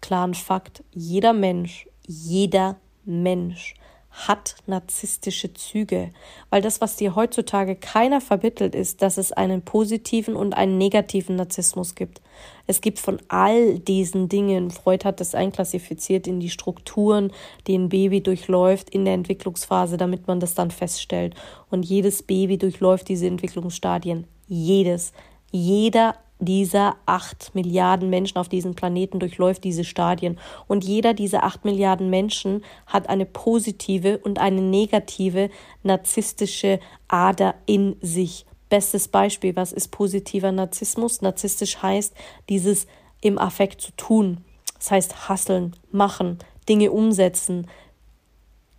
klaren 0.00 0.34
Fakt. 0.34 0.82
Jeder 0.92 1.32
Mensch, 1.32 1.88
jeder 2.06 2.76
Mensch 3.04 3.74
hat 4.14 4.54
narzisstische 4.66 5.52
Züge, 5.54 6.10
weil 6.48 6.62
das, 6.62 6.80
was 6.80 6.94
dir 6.96 7.16
heutzutage 7.16 7.74
keiner 7.74 8.20
vermittelt, 8.20 8.74
ist, 8.74 9.02
dass 9.02 9.18
es 9.18 9.32
einen 9.32 9.62
positiven 9.62 10.36
und 10.36 10.56
einen 10.56 10.78
negativen 10.78 11.34
Narzissmus 11.34 11.96
gibt. 11.96 12.20
Es 12.68 12.80
gibt 12.80 13.00
von 13.00 13.18
all 13.28 13.80
diesen 13.80 14.28
Dingen, 14.28 14.70
Freud 14.70 15.04
hat 15.04 15.20
das 15.20 15.34
einklassifiziert 15.34 16.28
in 16.28 16.38
die 16.38 16.48
Strukturen, 16.48 17.32
die 17.66 17.76
ein 17.76 17.88
Baby 17.88 18.22
durchläuft 18.22 18.88
in 18.88 19.04
der 19.04 19.14
Entwicklungsphase, 19.14 19.96
damit 19.96 20.28
man 20.28 20.38
das 20.38 20.54
dann 20.54 20.70
feststellt. 20.70 21.34
Und 21.70 21.84
jedes 21.84 22.22
Baby 22.22 22.56
durchläuft 22.56 23.08
diese 23.08 23.26
Entwicklungsstadien. 23.26 24.26
Jedes. 24.46 25.12
Jeder 25.50 26.16
dieser 26.38 26.96
acht 27.06 27.54
Milliarden 27.54 28.10
Menschen 28.10 28.38
auf 28.38 28.48
diesem 28.48 28.74
Planeten 28.74 29.20
durchläuft 29.20 29.64
diese 29.64 29.84
Stadien. 29.84 30.38
Und 30.66 30.84
jeder 30.84 31.14
dieser 31.14 31.44
acht 31.44 31.64
Milliarden 31.64 32.10
Menschen 32.10 32.64
hat 32.86 33.08
eine 33.08 33.26
positive 33.26 34.18
und 34.18 34.38
eine 34.38 34.60
negative 34.60 35.50
narzisstische 35.82 36.80
Ader 37.08 37.54
in 37.66 37.96
sich. 38.00 38.46
Bestes 38.68 39.08
Beispiel, 39.08 39.54
was 39.56 39.72
ist 39.72 39.88
positiver 39.90 40.50
Narzissmus? 40.50 41.22
Narzisstisch 41.22 41.82
heißt, 41.82 42.14
dieses 42.48 42.86
im 43.20 43.38
Affekt 43.38 43.80
zu 43.80 43.92
tun. 43.92 44.44
Das 44.78 44.90
heißt, 44.90 45.28
hasseln, 45.28 45.76
machen, 45.92 46.38
Dinge 46.68 46.90
umsetzen, 46.90 47.68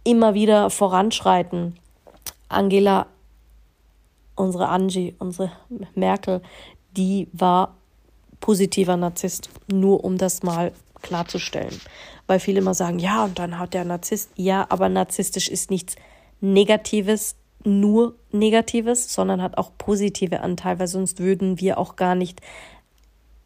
immer 0.03 0.33
wieder 0.33 0.69
voranschreiten. 0.69 1.77
Angela, 2.49 3.07
unsere 4.35 4.67
Angie, 4.69 5.15
unsere 5.19 5.51
Merkel, 5.95 6.41
die 6.95 7.27
war 7.33 7.75
positiver 8.39 8.97
Narzisst, 8.97 9.49
nur 9.67 10.03
um 10.03 10.17
das 10.17 10.43
mal 10.43 10.71
klarzustellen. 11.01 11.79
Weil 12.27 12.39
viele 12.39 12.59
immer 12.59 12.73
sagen, 12.73 12.99
ja, 12.99 13.23
und 13.23 13.37
dann 13.39 13.59
hat 13.59 13.73
der 13.73 13.85
Narzisst, 13.85 14.31
ja, 14.35 14.65
aber 14.69 14.89
narzisstisch 14.89 15.47
ist 15.49 15.69
nichts 15.69 15.95
Negatives, 16.41 17.35
nur 17.63 18.15
Negatives, 18.31 19.13
sondern 19.13 19.41
hat 19.41 19.57
auch 19.57 19.71
positive 19.77 20.41
Anteile, 20.41 20.79
weil 20.79 20.87
sonst 20.87 21.19
würden 21.19 21.59
wir 21.59 21.77
auch 21.77 21.95
gar 21.95 22.15
nicht, 22.15 22.41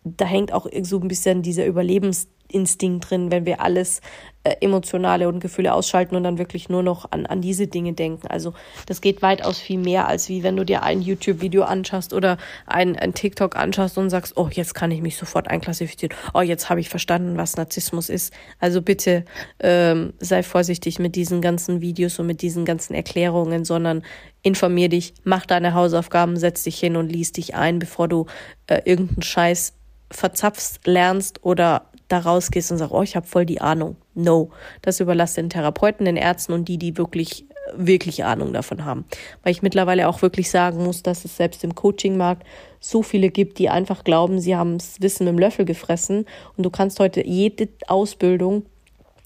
da 0.03 0.25
hängt 0.25 0.51
auch 0.51 0.67
so 0.83 0.99
ein 0.99 1.07
bisschen 1.07 1.41
dieser 1.41 1.65
Überlebens 1.65 2.27
Instinkt 2.51 3.09
drin, 3.09 3.31
wenn 3.31 3.45
wir 3.45 3.61
alles 3.61 4.01
äh, 4.43 4.55
emotionale 4.61 5.27
und 5.27 5.39
Gefühle 5.39 5.73
ausschalten 5.73 6.15
und 6.15 6.23
dann 6.23 6.37
wirklich 6.37 6.69
nur 6.69 6.81
noch 6.81 7.11
an, 7.11 7.25
an 7.25 7.41
diese 7.41 7.67
Dinge 7.67 7.93
denken. 7.93 8.27
Also 8.27 8.53
das 8.85 9.01
geht 9.01 9.21
weitaus 9.21 9.59
viel 9.59 9.77
mehr, 9.77 10.07
als 10.07 10.29
wie 10.29 10.43
wenn 10.43 10.55
du 10.55 10.63
dir 10.63 10.81
ein 10.81 11.01
YouTube-Video 11.01 11.63
anschaust 11.63 12.13
oder 12.13 12.37
ein, 12.65 12.95
ein 12.95 13.13
TikTok 13.13 13.55
anschaust 13.55 13.97
und 13.97 14.09
sagst, 14.09 14.37
oh, 14.37 14.47
jetzt 14.51 14.73
kann 14.73 14.91
ich 14.91 15.01
mich 15.01 15.17
sofort 15.17 15.49
einklassifizieren. 15.49 16.15
Oh, 16.33 16.41
jetzt 16.41 16.69
habe 16.69 16.79
ich 16.79 16.89
verstanden, 16.89 17.37
was 17.37 17.57
Narzissmus 17.57 18.09
ist. 18.09 18.33
Also 18.59 18.81
bitte 18.81 19.25
ähm, 19.59 20.13
sei 20.19 20.41
vorsichtig 20.41 20.99
mit 20.99 21.15
diesen 21.15 21.41
ganzen 21.41 21.81
Videos 21.81 22.17
und 22.17 22.27
mit 22.27 22.41
diesen 22.41 22.65
ganzen 22.65 22.93
Erklärungen, 22.93 23.65
sondern 23.65 24.03
informier 24.41 24.89
dich, 24.89 25.13
mach 25.23 25.45
deine 25.45 25.73
Hausaufgaben, 25.73 26.37
setz 26.37 26.63
dich 26.63 26.79
hin 26.79 26.95
und 26.95 27.09
lies 27.09 27.33
dich 27.33 27.55
ein, 27.55 27.77
bevor 27.77 28.07
du 28.07 28.25
äh, 28.67 28.81
irgendeinen 28.85 29.21
Scheiß 29.21 29.73
verzapfst, 30.11 30.79
lernst 30.85 31.43
oder 31.43 31.88
da 32.09 32.19
rausgehst 32.19 32.71
und 32.71 32.77
sagst, 32.77 32.93
oh, 32.93 33.03
ich 33.03 33.15
habe 33.15 33.27
voll 33.27 33.45
die 33.45 33.61
Ahnung. 33.61 33.95
No, 34.13 34.49
das 34.81 34.99
überlasse 34.99 35.41
den 35.41 35.49
Therapeuten, 35.49 36.05
den 36.05 36.17
Ärzten 36.17 36.53
und 36.53 36.67
die, 36.67 36.77
die 36.77 36.97
wirklich 36.97 37.45
wirklich 37.75 38.23
Ahnung 38.23 38.53
davon 38.53 38.85
haben. 38.85 39.05
Weil 39.43 39.51
ich 39.51 39.61
mittlerweile 39.61 40.07
auch 40.07 40.21
wirklich 40.21 40.49
sagen 40.49 40.83
muss, 40.83 41.03
dass 41.03 41.25
es 41.25 41.37
selbst 41.37 41.63
im 41.63 41.75
Coachingmarkt 41.75 42.45
so 42.79 43.03
viele 43.03 43.29
gibt, 43.29 43.59
die 43.59 43.69
einfach 43.69 44.03
glauben, 44.03 44.39
sie 44.39 44.55
haben 44.55 44.77
das 44.77 45.01
Wissen 45.01 45.25
mit 45.25 45.33
dem 45.33 45.39
Löffel 45.39 45.65
gefressen 45.65 46.25
und 46.57 46.63
du 46.63 46.69
kannst 46.69 46.99
heute 46.99 47.25
jede 47.25 47.69
Ausbildung 47.87 48.65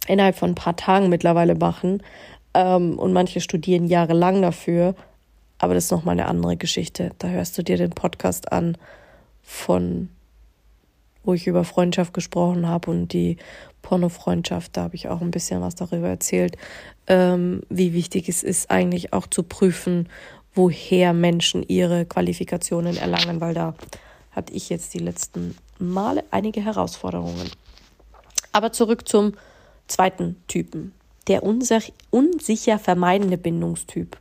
innerhalb 0.08 0.36
von 0.36 0.52
ein 0.52 0.56
paar 0.56 0.76
Tagen 0.76 1.10
mittlerweile 1.10 1.56
machen 1.56 2.04
Ähm, 2.56 3.00
und 3.00 3.14
manche 3.14 3.42
studieren 3.42 3.88
jahrelang 3.88 4.42
dafür. 4.42 4.94
Aber 5.58 5.74
das 5.74 5.86
ist 5.86 5.92
nochmal 5.92 6.14
eine 6.14 6.28
andere 6.28 6.58
Geschichte. 6.58 7.12
Da 7.18 7.30
hörst 7.30 7.58
du 7.58 7.64
dir 7.64 7.78
den 7.78 7.92
Podcast 7.92 8.52
an 8.52 8.78
von, 9.42 10.10
wo 11.24 11.34
ich 11.34 11.48
über 11.48 11.64
Freundschaft 11.64 12.14
gesprochen 12.14 12.68
habe 12.68 12.92
und 12.92 13.14
die 13.14 13.38
Pornofreundschaft. 13.82 14.76
Da 14.76 14.84
habe 14.84 14.96
ich 14.96 15.10
auch 15.10 15.22
ein 15.22 15.32
bisschen 15.32 15.62
was 15.62 15.76
darüber 15.76 16.08
erzählt, 16.08 16.58
ähm, 17.08 17.62
wie 17.70 17.94
wichtig 17.94 18.30
es 18.30 18.44
ist, 18.44 18.72
eigentlich 18.72 19.14
auch 19.14 19.28
zu 19.28 19.44
prüfen, 19.44 20.10
woher 20.56 21.14
Menschen 21.14 21.64
ihre 21.68 22.06
Qualifikationen 22.06 22.98
erlangen, 22.98 23.42
weil 23.42 23.54
da 23.54 23.76
hatte 24.32 24.54
ich 24.54 24.70
jetzt 24.70 24.94
die 24.94 25.00
letzten 25.00 25.56
Male 25.80 26.24
einige 26.32 26.62
Herausforderungen. 26.62 27.50
Aber 28.52 28.72
zurück 28.72 29.08
zum 29.08 29.34
zweiten 29.88 30.38
Typen, 30.48 30.94
der 31.28 31.44
unsicher 31.44 32.80
vermeidende 32.80 33.38
Bindungstyp. 33.38 34.18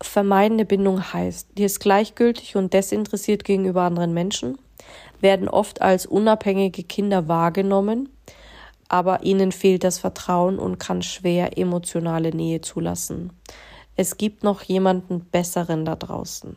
Vermeidende 0.00 0.64
Bindung 0.64 1.12
heißt, 1.12 1.48
die 1.56 1.64
ist 1.64 1.80
gleichgültig 1.80 2.56
und 2.56 2.72
desinteressiert 2.72 3.44
gegenüber 3.44 3.82
anderen 3.82 4.12
Menschen, 4.12 4.58
werden 5.22 5.48
oft 5.48 5.80
als 5.80 6.06
unabhängige 6.06 6.82
Kinder 6.82 7.28
wahrgenommen, 7.28 8.08
aber 8.88 9.22
ihnen 9.22 9.52
fehlt 9.52 9.84
das 9.84 9.98
Vertrauen 9.98 10.58
und 10.58 10.78
kann 10.78 11.02
schwer 11.02 11.56
emotionale 11.56 12.30
Nähe 12.30 12.60
zulassen. 12.60 13.32
Es 13.96 14.16
gibt 14.16 14.42
noch 14.42 14.62
jemanden 14.62 15.20
besseren 15.20 15.84
da 15.84 15.96
draußen. 15.96 16.56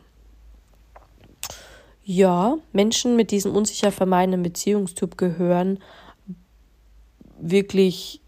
Ja, 2.04 2.56
Menschen 2.72 3.16
mit 3.16 3.30
diesem 3.30 3.54
unsicher 3.54 3.90
vermeidenden 3.90 4.42
Beziehungstyp 4.42 5.18
gehören 5.18 5.80
wirklich, 7.40 8.20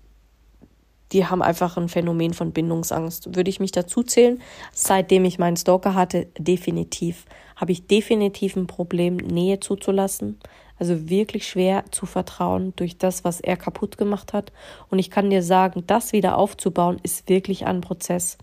die 1.12 1.26
haben 1.26 1.42
einfach 1.42 1.76
ein 1.76 1.88
Phänomen 1.88 2.34
von 2.34 2.52
Bindungsangst. 2.52 3.34
Würde 3.34 3.50
ich 3.50 3.60
mich 3.60 3.72
dazu 3.72 4.02
zählen? 4.02 4.40
Seitdem 4.72 5.24
ich 5.24 5.38
meinen 5.38 5.56
Stalker 5.56 5.94
hatte, 5.94 6.26
definitiv. 6.38 7.24
Habe 7.56 7.72
ich 7.72 7.86
definitiv 7.86 8.56
ein 8.56 8.66
Problem, 8.66 9.16
Nähe 9.16 9.60
zuzulassen. 9.60 10.38
Also 10.78 11.08
wirklich 11.08 11.48
schwer 11.48 11.84
zu 11.90 12.06
vertrauen 12.06 12.72
durch 12.76 12.98
das, 12.98 13.24
was 13.24 13.40
er 13.40 13.56
kaputt 13.56 13.98
gemacht 13.98 14.32
hat. 14.32 14.52
Und 14.90 15.00
ich 15.00 15.10
kann 15.10 15.28
dir 15.28 15.42
sagen, 15.42 15.82
das 15.86 16.12
wieder 16.12 16.38
aufzubauen, 16.38 17.00
ist 17.02 17.28
wirklich 17.28 17.66
ein 17.66 17.80
Prozess. 17.80 18.38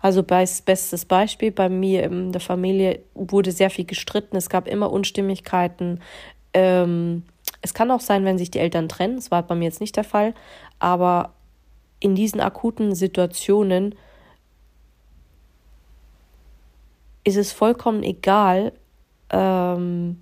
Also 0.00 0.22
bestes 0.22 1.04
Beispiel, 1.06 1.50
bei 1.50 1.70
mir 1.70 2.04
in 2.04 2.32
der 2.32 2.42
Familie 2.42 3.00
wurde 3.14 3.52
sehr 3.52 3.70
viel 3.70 3.86
gestritten. 3.86 4.36
Es 4.36 4.50
gab 4.50 4.68
immer 4.68 4.92
Unstimmigkeiten. 4.92 6.00
Ähm, 6.52 7.22
es 7.62 7.72
kann 7.72 7.90
auch 7.90 8.00
sein, 8.00 8.24
wenn 8.24 8.36
sich 8.36 8.50
die 8.50 8.58
Eltern 8.58 8.88
trennen. 8.90 9.16
Das 9.16 9.30
war 9.30 9.42
bei 9.42 9.54
mir 9.54 9.64
jetzt 9.64 9.80
nicht 9.80 9.96
der 9.96 10.04
Fall. 10.04 10.34
Aber 10.78 11.32
in 12.00 12.14
diesen 12.14 12.40
akuten 12.40 12.94
Situationen 12.94 13.94
ist 17.24 17.36
es 17.36 17.52
vollkommen 17.52 18.02
egal, 18.02 18.72
ähm, 19.30 20.18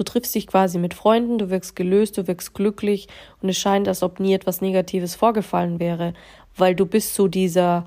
Du 0.00 0.04
triffst 0.04 0.34
dich 0.34 0.46
quasi 0.46 0.78
mit 0.78 0.94
Freunden, 0.94 1.36
du 1.36 1.50
wirkst 1.50 1.76
gelöst, 1.76 2.16
du 2.16 2.26
wirkst 2.26 2.54
glücklich 2.54 3.06
und 3.42 3.50
es 3.50 3.58
scheint, 3.58 3.86
als 3.86 4.02
ob 4.02 4.18
nie 4.18 4.32
etwas 4.32 4.62
Negatives 4.62 5.14
vorgefallen 5.14 5.78
wäre, 5.78 6.14
weil 6.56 6.74
du 6.74 6.86
bist 6.86 7.14
so 7.14 7.28
dieser, 7.28 7.86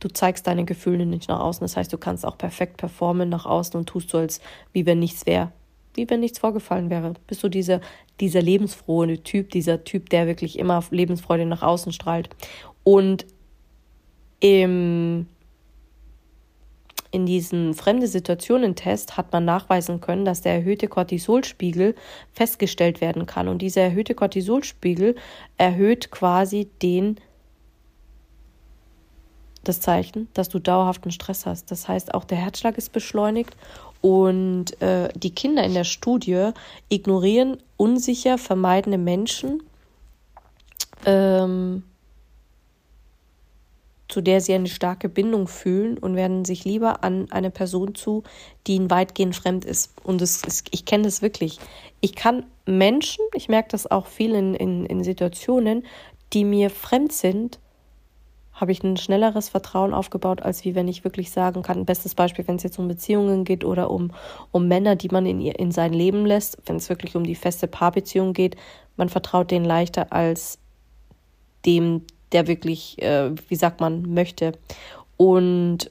du 0.00 0.08
zeigst 0.08 0.48
deine 0.48 0.64
Gefühle 0.64 1.06
nicht 1.06 1.28
nach 1.28 1.38
außen. 1.38 1.62
Das 1.62 1.76
heißt, 1.76 1.92
du 1.92 1.96
kannst 1.96 2.26
auch 2.26 2.36
perfekt 2.36 2.78
performen 2.78 3.28
nach 3.28 3.46
außen 3.46 3.78
und 3.78 3.86
tust 3.86 4.10
so, 4.10 4.18
als 4.18 4.40
wie 4.72 4.84
wenn 4.84 4.98
nichts 4.98 5.26
wäre, 5.26 5.52
wie 5.94 6.08
wenn 6.08 6.20
nichts 6.20 6.38
vorgefallen 6.38 6.90
wäre. 6.90 7.14
Bist 7.26 7.42
du 7.42 7.48
dieser, 7.48 7.80
dieser 8.20 8.42
lebensfrohe 8.42 9.22
Typ, 9.22 9.50
dieser 9.50 9.84
Typ, 9.84 10.10
der 10.10 10.26
wirklich 10.26 10.58
immer 10.58 10.82
Lebensfreude 10.90 11.46
nach 11.46 11.62
außen 11.62 11.92
strahlt. 11.92 12.28
Und 12.82 13.26
im 14.40 15.26
in 17.14 17.26
diesen 17.26 17.74
fremde 17.74 18.08
Situationen-Test 18.08 19.16
hat 19.16 19.32
man 19.32 19.44
nachweisen 19.44 20.00
können, 20.00 20.24
dass 20.24 20.40
der 20.40 20.54
erhöhte 20.54 20.88
Cortisolspiegel 20.88 21.94
festgestellt 22.32 23.00
werden 23.00 23.24
kann. 23.24 23.46
Und 23.46 23.62
dieser 23.62 23.82
erhöhte 23.82 24.16
Cortisolspiegel 24.16 25.14
erhöht 25.56 26.10
quasi 26.10 26.68
den 26.82 27.20
das 29.62 29.80
Zeichen, 29.80 30.26
dass 30.34 30.48
du 30.48 30.58
dauerhaften 30.58 31.12
Stress 31.12 31.46
hast. 31.46 31.70
Das 31.70 31.86
heißt, 31.86 32.12
auch 32.14 32.24
der 32.24 32.38
Herzschlag 32.38 32.76
ist 32.78 32.90
beschleunigt 32.90 33.56
und 34.04 34.82
äh, 34.82 35.08
die 35.14 35.34
Kinder 35.34 35.64
in 35.64 35.72
der 35.72 35.84
Studie 35.84 36.50
ignorieren 36.90 37.56
unsicher 37.78 38.36
vermeidende 38.36 38.98
Menschen. 38.98 39.62
Ähm, 41.06 41.84
zu 44.08 44.20
der 44.20 44.42
sie 44.42 44.52
eine 44.52 44.68
starke 44.68 45.08
Bindung 45.08 45.48
fühlen 45.48 45.96
und 45.96 46.16
werden 46.16 46.44
sich 46.44 46.66
lieber 46.66 47.02
an 47.02 47.32
eine 47.32 47.50
Person 47.50 47.94
zu, 47.94 48.24
die 48.66 48.74
ihnen 48.74 48.90
weitgehend 48.90 49.34
fremd 49.34 49.64
ist. 49.64 49.94
Und 50.04 50.20
das 50.20 50.42
ist, 50.42 50.68
ich 50.70 50.84
kenne 50.84 51.04
das 51.04 51.22
wirklich. 51.22 51.58
Ich 52.02 52.14
kann 52.14 52.44
Menschen, 52.66 53.24
ich 53.32 53.48
merke 53.48 53.70
das 53.70 53.90
auch 53.90 54.06
viel 54.06 54.34
in, 54.34 54.54
in, 54.54 54.84
in 54.84 55.02
Situationen, 55.02 55.86
die 56.34 56.44
mir 56.44 56.68
fremd 56.68 57.14
sind, 57.14 57.58
habe 58.64 58.72
ich 58.72 58.82
ein 58.82 58.96
schnelleres 58.96 59.50
Vertrauen 59.50 59.92
aufgebaut, 59.92 60.40
als 60.40 60.64
wie 60.64 60.74
wenn 60.74 60.88
ich 60.88 61.04
wirklich 61.04 61.30
sagen 61.30 61.60
kann, 61.60 61.84
bestes 61.84 62.14
Beispiel, 62.14 62.48
wenn 62.48 62.56
es 62.56 62.62
jetzt 62.62 62.78
um 62.78 62.88
Beziehungen 62.88 63.44
geht 63.44 63.62
oder 63.62 63.90
um, 63.90 64.10
um 64.52 64.68
Männer, 64.68 64.96
die 64.96 65.08
man 65.08 65.26
in, 65.26 65.38
ihr, 65.38 65.58
in 65.58 65.70
sein 65.70 65.92
Leben 65.92 66.24
lässt, 66.24 66.56
wenn 66.64 66.76
es 66.76 66.88
wirklich 66.88 67.14
um 67.14 67.24
die 67.24 67.34
feste 67.34 67.68
Paarbeziehung 67.68 68.32
geht, 68.32 68.56
man 68.96 69.10
vertraut 69.10 69.50
denen 69.50 69.66
leichter 69.66 70.14
als 70.14 70.58
dem, 71.66 72.06
der 72.32 72.46
wirklich, 72.46 73.02
äh, 73.02 73.32
wie 73.48 73.56
sagt 73.56 73.82
man, 73.82 74.14
möchte. 74.14 74.52
Und 75.18 75.90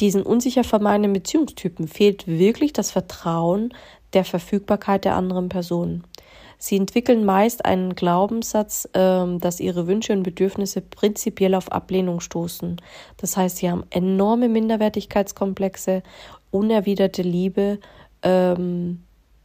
diesen 0.00 0.22
unsicher 0.22 0.64
vermeidenden 0.64 1.12
Beziehungstypen 1.12 1.88
fehlt 1.88 2.26
wirklich 2.26 2.72
das 2.72 2.90
Vertrauen 2.90 3.74
der 4.14 4.24
Verfügbarkeit 4.24 5.04
der 5.04 5.14
anderen 5.14 5.50
Person. 5.50 6.04
Sie 6.62 6.76
entwickeln 6.76 7.24
meist 7.24 7.64
einen 7.64 7.94
Glaubenssatz, 7.94 8.86
äh, 8.92 9.38
dass 9.38 9.60
ihre 9.60 9.86
Wünsche 9.86 10.12
und 10.12 10.22
Bedürfnisse 10.22 10.82
prinzipiell 10.82 11.54
auf 11.54 11.72
Ablehnung 11.72 12.20
stoßen. 12.20 12.76
Das 13.16 13.38
heißt, 13.38 13.56
sie 13.56 13.70
haben 13.70 13.84
enorme 13.88 14.50
Minderwertigkeitskomplexe, 14.50 16.02
unerwiderte 16.50 17.22
Liebe, 17.22 17.78
ähm, 18.22 19.02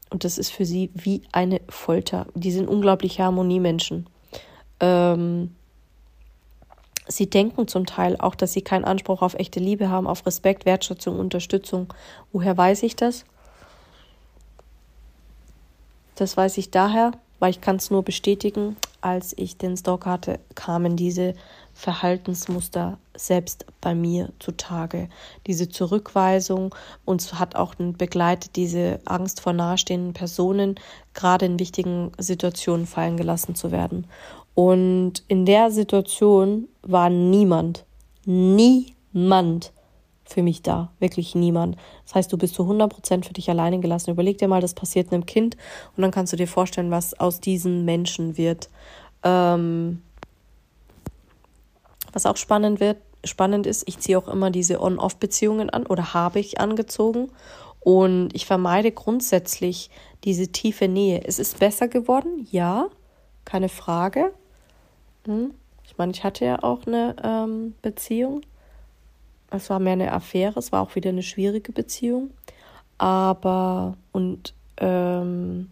und 0.10 0.24
das 0.24 0.38
ist 0.38 0.52
für 0.52 0.66
sie 0.66 0.92
wie 0.94 1.22
eine 1.32 1.62
Folter. 1.70 2.28
Die 2.36 2.52
sind 2.52 2.68
unglaublich 2.68 3.20
Harmoniemenschen. 3.20 4.08
Ähm, 4.82 5.56
sie 7.08 7.30
denken 7.30 7.68
zum 7.70 7.86
Teil 7.86 8.18
auch, 8.20 8.36
dass 8.36 8.52
sie 8.54 8.62
keinen 8.62 8.84
Anspruch 8.84 9.22
auf 9.22 9.36
echte 9.36 9.62
Liebe 9.62 9.90
haben, 9.90 10.06
auf 10.06 10.26
Respekt, 10.26 10.66
Wertschätzung, 10.66 11.18
Unterstützung. 11.18 11.94
Woher 12.34 12.58
weiß 12.58 12.84
ich 12.84 12.98
das? 12.98 13.26
Das 16.16 16.38
weiß 16.38 16.58
ich 16.58 16.72
daher, 16.72 17.12
weil 17.40 17.52
ich 17.52 17.62
kann 17.62 17.76
es 17.76 17.92
nur 17.92 18.04
bestätigen, 18.04 18.78
als 19.02 19.34
ich 19.38 19.58
den 19.58 19.78
Stalk 19.78 20.06
hatte, 20.06 20.40
kamen 20.56 20.96
diese 20.96 21.36
Verhaltensmuster 21.74 22.98
selbst 23.16 23.66
bei 23.82 23.94
mir 23.94 24.30
zutage. 24.40 25.10
Diese 25.46 25.70
Zurückweisung 25.70 26.74
uns 27.04 27.34
hat 27.34 27.56
auch 27.56 27.76
begleitet 27.76 28.56
diese 28.56 29.00
Angst 29.06 29.42
vor 29.42 29.54
nahestehenden 29.54 30.14
Personen, 30.14 30.76
gerade 31.14 31.46
in 31.46 31.60
wichtigen 31.60 32.14
Situationen 32.18 32.88
fallen 32.88 33.18
gelassen 33.18 33.56
zu 33.56 33.72
werden. 33.72 34.08
Und 34.56 35.24
in 35.28 35.46
der 35.46 35.70
Situation 35.70 36.70
war 36.82 37.10
niemand, 37.10 37.86
niemand 38.26 39.74
für 40.26 40.44
mich 40.44 40.62
da. 40.62 40.92
Wirklich 41.00 41.36
niemand. 41.36 41.78
Das 42.04 42.16
heißt, 42.16 42.34
du 42.34 42.38
bist 42.38 42.56
zu 42.56 42.64
100% 42.64 43.26
für 43.26 43.34
dich 43.34 43.50
alleine 43.50 43.80
gelassen. 43.80 44.12
Überleg 44.12 44.38
dir 44.38 44.48
mal, 44.48 44.62
das 44.62 44.74
passiert 44.74 45.12
einem 45.12 45.26
Kind 45.26 45.56
und 45.96 46.02
dann 46.02 46.12
kannst 46.12 46.34
du 46.34 46.38
dir 46.38 46.48
vorstellen, 46.48 46.92
was 46.92 47.20
aus 47.20 47.40
diesen 47.40 47.86
Menschen 47.86 48.38
wird. 48.38 48.70
Ähm, 49.24 50.02
was 52.14 52.26
auch 52.26 52.38
spannend 52.38 52.80
wird, 52.80 52.98
spannend 53.24 53.68
ist, 53.68 53.84
ich 53.88 54.00
ziehe 54.00 54.18
auch 54.18 54.28
immer 54.28 54.52
diese 54.52 54.82
On-Off-Beziehungen 54.82 55.70
an 55.70 55.86
oder 55.86 56.14
habe 56.14 56.40
ich 56.40 56.60
angezogen. 56.60 57.30
Und 57.80 58.30
ich 58.34 58.48
vermeide 58.48 58.92
grundsätzlich 58.92 59.92
diese 60.24 60.48
tiefe 60.48 60.88
Nähe. 60.88 61.22
Es 61.24 61.38
ist 61.38 61.60
besser 61.60 61.88
geworden, 61.88 62.48
ja, 62.50 62.88
keine 63.44 63.70
Frage. 63.70 64.34
Hm? 65.26 65.54
Ich 65.84 65.98
meine, 65.98 66.12
ich 66.12 66.24
hatte 66.24 66.46
ja 66.46 66.64
auch 66.64 66.88
eine 66.88 67.16
ähm, 67.24 67.76
Beziehung. 67.84 68.42
Es 69.52 69.70
war 69.70 69.80
mehr 69.80 69.94
eine 69.94 70.12
Affäre, 70.12 70.60
es 70.60 70.72
war 70.72 70.82
auch 70.82 70.96
wieder 70.96 71.10
eine 71.10 71.24
schwierige 71.24 71.72
Beziehung. 71.72 72.32
Aber 72.98 73.98
und 74.12 74.54
ähm, 74.78 75.70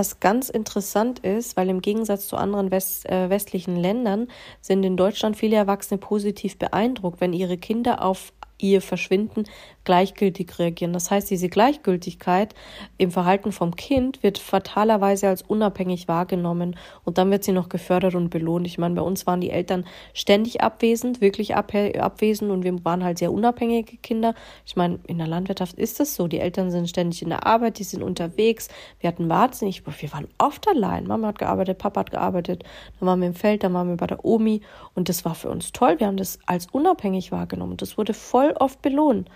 Was 0.00 0.18
ganz 0.18 0.48
interessant 0.48 1.18
ist, 1.18 1.58
weil 1.58 1.68
im 1.68 1.82
Gegensatz 1.82 2.26
zu 2.26 2.38
anderen 2.38 2.70
West, 2.70 3.06
äh, 3.06 3.28
westlichen 3.28 3.76
Ländern 3.76 4.28
sind 4.62 4.82
in 4.82 4.96
Deutschland 4.96 5.36
viele 5.36 5.56
Erwachsene 5.56 5.98
positiv 5.98 6.56
beeindruckt, 6.56 7.20
wenn 7.20 7.34
ihre 7.34 7.58
Kinder 7.58 8.02
auf 8.02 8.32
ihr 8.62 8.80
Verschwinden 8.80 9.44
gleichgültig 9.84 10.58
reagieren. 10.58 10.92
Das 10.92 11.10
heißt, 11.10 11.30
diese 11.30 11.48
Gleichgültigkeit 11.48 12.54
im 12.98 13.10
Verhalten 13.10 13.50
vom 13.50 13.76
Kind 13.76 14.22
wird 14.22 14.38
fatalerweise 14.38 15.28
als 15.28 15.42
unabhängig 15.42 16.06
wahrgenommen 16.06 16.76
und 17.04 17.18
dann 17.18 17.30
wird 17.30 17.44
sie 17.44 17.52
noch 17.52 17.68
gefördert 17.68 18.14
und 18.14 18.30
belohnt. 18.30 18.66
Ich 18.66 18.78
meine, 18.78 18.94
bei 18.94 19.02
uns 19.02 19.26
waren 19.26 19.40
die 19.40 19.50
Eltern 19.50 19.86
ständig 20.12 20.60
abwesend, 20.60 21.20
wirklich 21.20 21.56
ab 21.56 21.72
abwesend 21.98 22.50
und 22.50 22.64
wir 22.64 22.84
waren 22.84 23.04
halt 23.04 23.18
sehr 23.18 23.32
unabhängige 23.32 23.96
Kinder. 23.98 24.34
Ich 24.66 24.76
meine, 24.76 24.98
in 25.06 25.18
der 25.18 25.26
Landwirtschaft 25.26 25.78
ist 25.78 26.00
das 26.00 26.14
so. 26.14 26.26
Die 26.26 26.40
Eltern 26.40 26.70
sind 26.70 26.88
ständig 26.88 27.22
in 27.22 27.28
der 27.28 27.46
Arbeit, 27.46 27.78
die 27.78 27.84
sind 27.84 28.02
unterwegs. 28.02 28.68
Wir 28.98 29.08
hatten 29.08 29.28
wahnsinnig, 29.28 29.84
wir 29.86 30.12
waren 30.12 30.28
oft 30.38 30.68
allein. 30.68 31.06
Mama 31.06 31.28
hat 31.28 31.38
gearbeitet, 31.38 31.78
Papa 31.78 32.00
hat 32.00 32.10
gearbeitet, 32.10 32.64
dann 32.98 33.08
waren 33.08 33.20
wir 33.20 33.28
im 33.28 33.34
Feld, 33.34 33.62
dann 33.62 33.72
waren 33.74 33.88
wir 33.88 33.96
bei 33.96 34.06
der 34.06 34.24
Omi 34.24 34.62
und 34.94 35.08
das 35.08 35.24
war 35.24 35.34
für 35.34 35.50
uns 35.50 35.72
toll. 35.72 35.98
Wir 35.98 36.06
haben 36.06 36.16
das 36.16 36.38
als 36.46 36.66
unabhängig 36.70 37.32
wahrgenommen. 37.32 37.76
Das 37.76 37.96
wurde 37.96 38.14
voll 38.14 38.49
oft 38.56 38.82
belohnt 38.82 39.28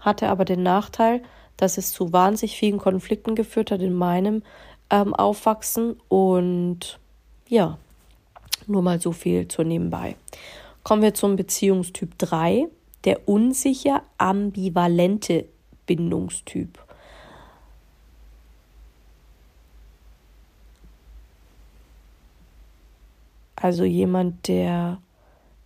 hatte 0.00 0.28
aber 0.28 0.44
den 0.44 0.62
Nachteil, 0.62 1.22
dass 1.56 1.78
es 1.78 1.92
zu 1.92 2.12
wahnsinnig 2.12 2.56
vielen 2.56 2.78
Konflikten 2.78 3.34
geführt 3.34 3.70
hat 3.70 3.82
in 3.82 3.94
meinem 3.94 4.42
ähm, 4.88 5.14
Aufwachsen 5.14 6.00
und 6.08 6.98
ja, 7.48 7.78
nur 8.66 8.82
mal 8.82 9.00
so 9.00 9.12
viel 9.12 9.46
zur 9.48 9.64
Nebenbei. 9.64 10.16
Kommen 10.82 11.02
wir 11.02 11.14
zum 11.14 11.36
Beziehungstyp 11.36 12.18
3, 12.18 12.68
der 13.04 13.28
unsicher 13.28 14.02
ambivalente 14.18 15.46
Bindungstyp. 15.86 16.78
Also 23.56 23.84
jemand, 23.84 24.48
der 24.48 24.98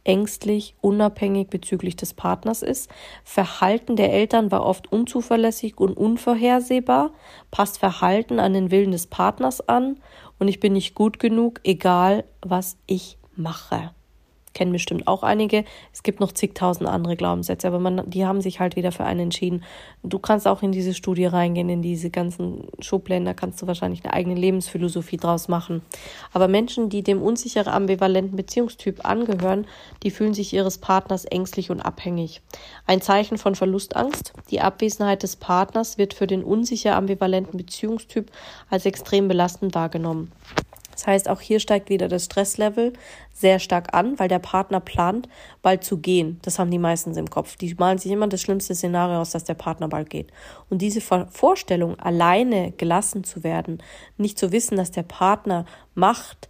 ängstlich, 0.04 0.76
unabhängig 0.80 1.48
bezüglich 1.48 1.96
des 1.96 2.14
Partners 2.14 2.62
ist. 2.62 2.90
Verhalten 3.24 3.96
der 3.96 4.12
Eltern 4.12 4.50
war 4.50 4.64
oft 4.64 4.92
unzuverlässig 4.92 5.78
und 5.78 5.96
unvorhersehbar, 5.96 7.10
passt 7.50 7.78
Verhalten 7.78 8.38
an 8.38 8.52
den 8.52 8.70
Willen 8.70 8.92
des 8.92 9.06
Partners 9.06 9.66
an. 9.66 9.98
Und 10.38 10.48
ich 10.48 10.60
bin 10.60 10.74
nicht 10.74 10.94
gut 10.94 11.18
genug, 11.18 11.60
egal 11.64 12.24
was 12.42 12.76
ich 12.86 13.18
mache 13.34 13.90
kennen 14.54 14.72
bestimmt 14.72 15.06
auch 15.06 15.22
einige. 15.22 15.64
Es 15.92 16.02
gibt 16.02 16.20
noch 16.20 16.32
zigtausend 16.32 16.88
andere 16.88 17.16
Glaubenssätze, 17.16 17.66
aber 17.66 17.78
man, 17.78 18.08
die 18.08 18.24
haben 18.24 18.40
sich 18.40 18.60
halt 18.60 18.76
wieder 18.76 18.92
für 18.92 19.04
einen 19.04 19.20
entschieden. 19.20 19.64
Du 20.02 20.18
kannst 20.18 20.48
auch 20.48 20.62
in 20.62 20.72
diese 20.72 20.94
Studie 20.94 21.26
reingehen, 21.26 21.68
in 21.68 21.82
diese 21.82 22.10
ganzen 22.10 22.68
Schubläden, 22.80 23.24
da 23.24 23.34
kannst 23.34 23.60
du 23.60 23.66
wahrscheinlich 23.66 24.04
eine 24.04 24.14
eigene 24.14 24.36
Lebensphilosophie 24.36 25.16
draus 25.16 25.48
machen. 25.48 25.82
Aber 26.32 26.48
Menschen, 26.48 26.88
die 26.88 27.02
dem 27.02 27.20
unsicheren, 27.20 27.72
ambivalenten 27.72 28.36
Beziehungstyp 28.36 29.04
angehören, 29.04 29.66
die 30.02 30.10
fühlen 30.10 30.34
sich 30.34 30.52
ihres 30.52 30.78
Partners 30.78 31.24
ängstlich 31.24 31.70
und 31.70 31.80
abhängig. 31.80 32.40
Ein 32.86 33.00
Zeichen 33.00 33.38
von 33.38 33.54
Verlustangst. 33.54 34.32
Die 34.50 34.60
Abwesenheit 34.60 35.22
des 35.22 35.36
Partners 35.36 35.98
wird 35.98 36.14
für 36.14 36.26
den 36.26 36.44
unsicher 36.44 36.96
ambivalenten 36.96 37.56
Beziehungstyp 37.56 38.30
als 38.70 38.86
extrem 38.86 39.28
belastend 39.28 39.74
wahrgenommen. 39.74 40.32
Das 40.94 41.06
heißt, 41.06 41.28
auch 41.28 41.40
hier 41.40 41.60
steigt 41.60 41.90
wieder 41.90 42.08
das 42.08 42.26
Stresslevel 42.26 42.92
sehr 43.32 43.58
stark 43.58 43.94
an, 43.94 44.18
weil 44.18 44.28
der 44.28 44.38
Partner 44.38 44.80
plant, 44.80 45.28
bald 45.60 45.84
zu 45.84 45.98
gehen. 45.98 46.38
Das 46.42 46.58
haben 46.58 46.70
die 46.70 46.78
meistens 46.78 47.16
im 47.16 47.28
Kopf. 47.28 47.56
Die 47.56 47.74
malen 47.74 47.98
sich 47.98 48.12
immer 48.12 48.28
das 48.28 48.40
schlimmste 48.40 48.74
Szenario 48.74 49.20
aus, 49.20 49.30
dass 49.30 49.44
der 49.44 49.54
Partner 49.54 49.88
bald 49.88 50.08
geht. 50.08 50.32
Und 50.70 50.82
diese 50.82 51.00
Vorstellung, 51.00 51.98
alleine 51.98 52.72
gelassen 52.72 53.24
zu 53.24 53.42
werden, 53.42 53.82
nicht 54.16 54.38
zu 54.38 54.52
wissen, 54.52 54.76
dass 54.76 54.92
der 54.92 55.02
Partner 55.02 55.66
macht, 55.94 56.48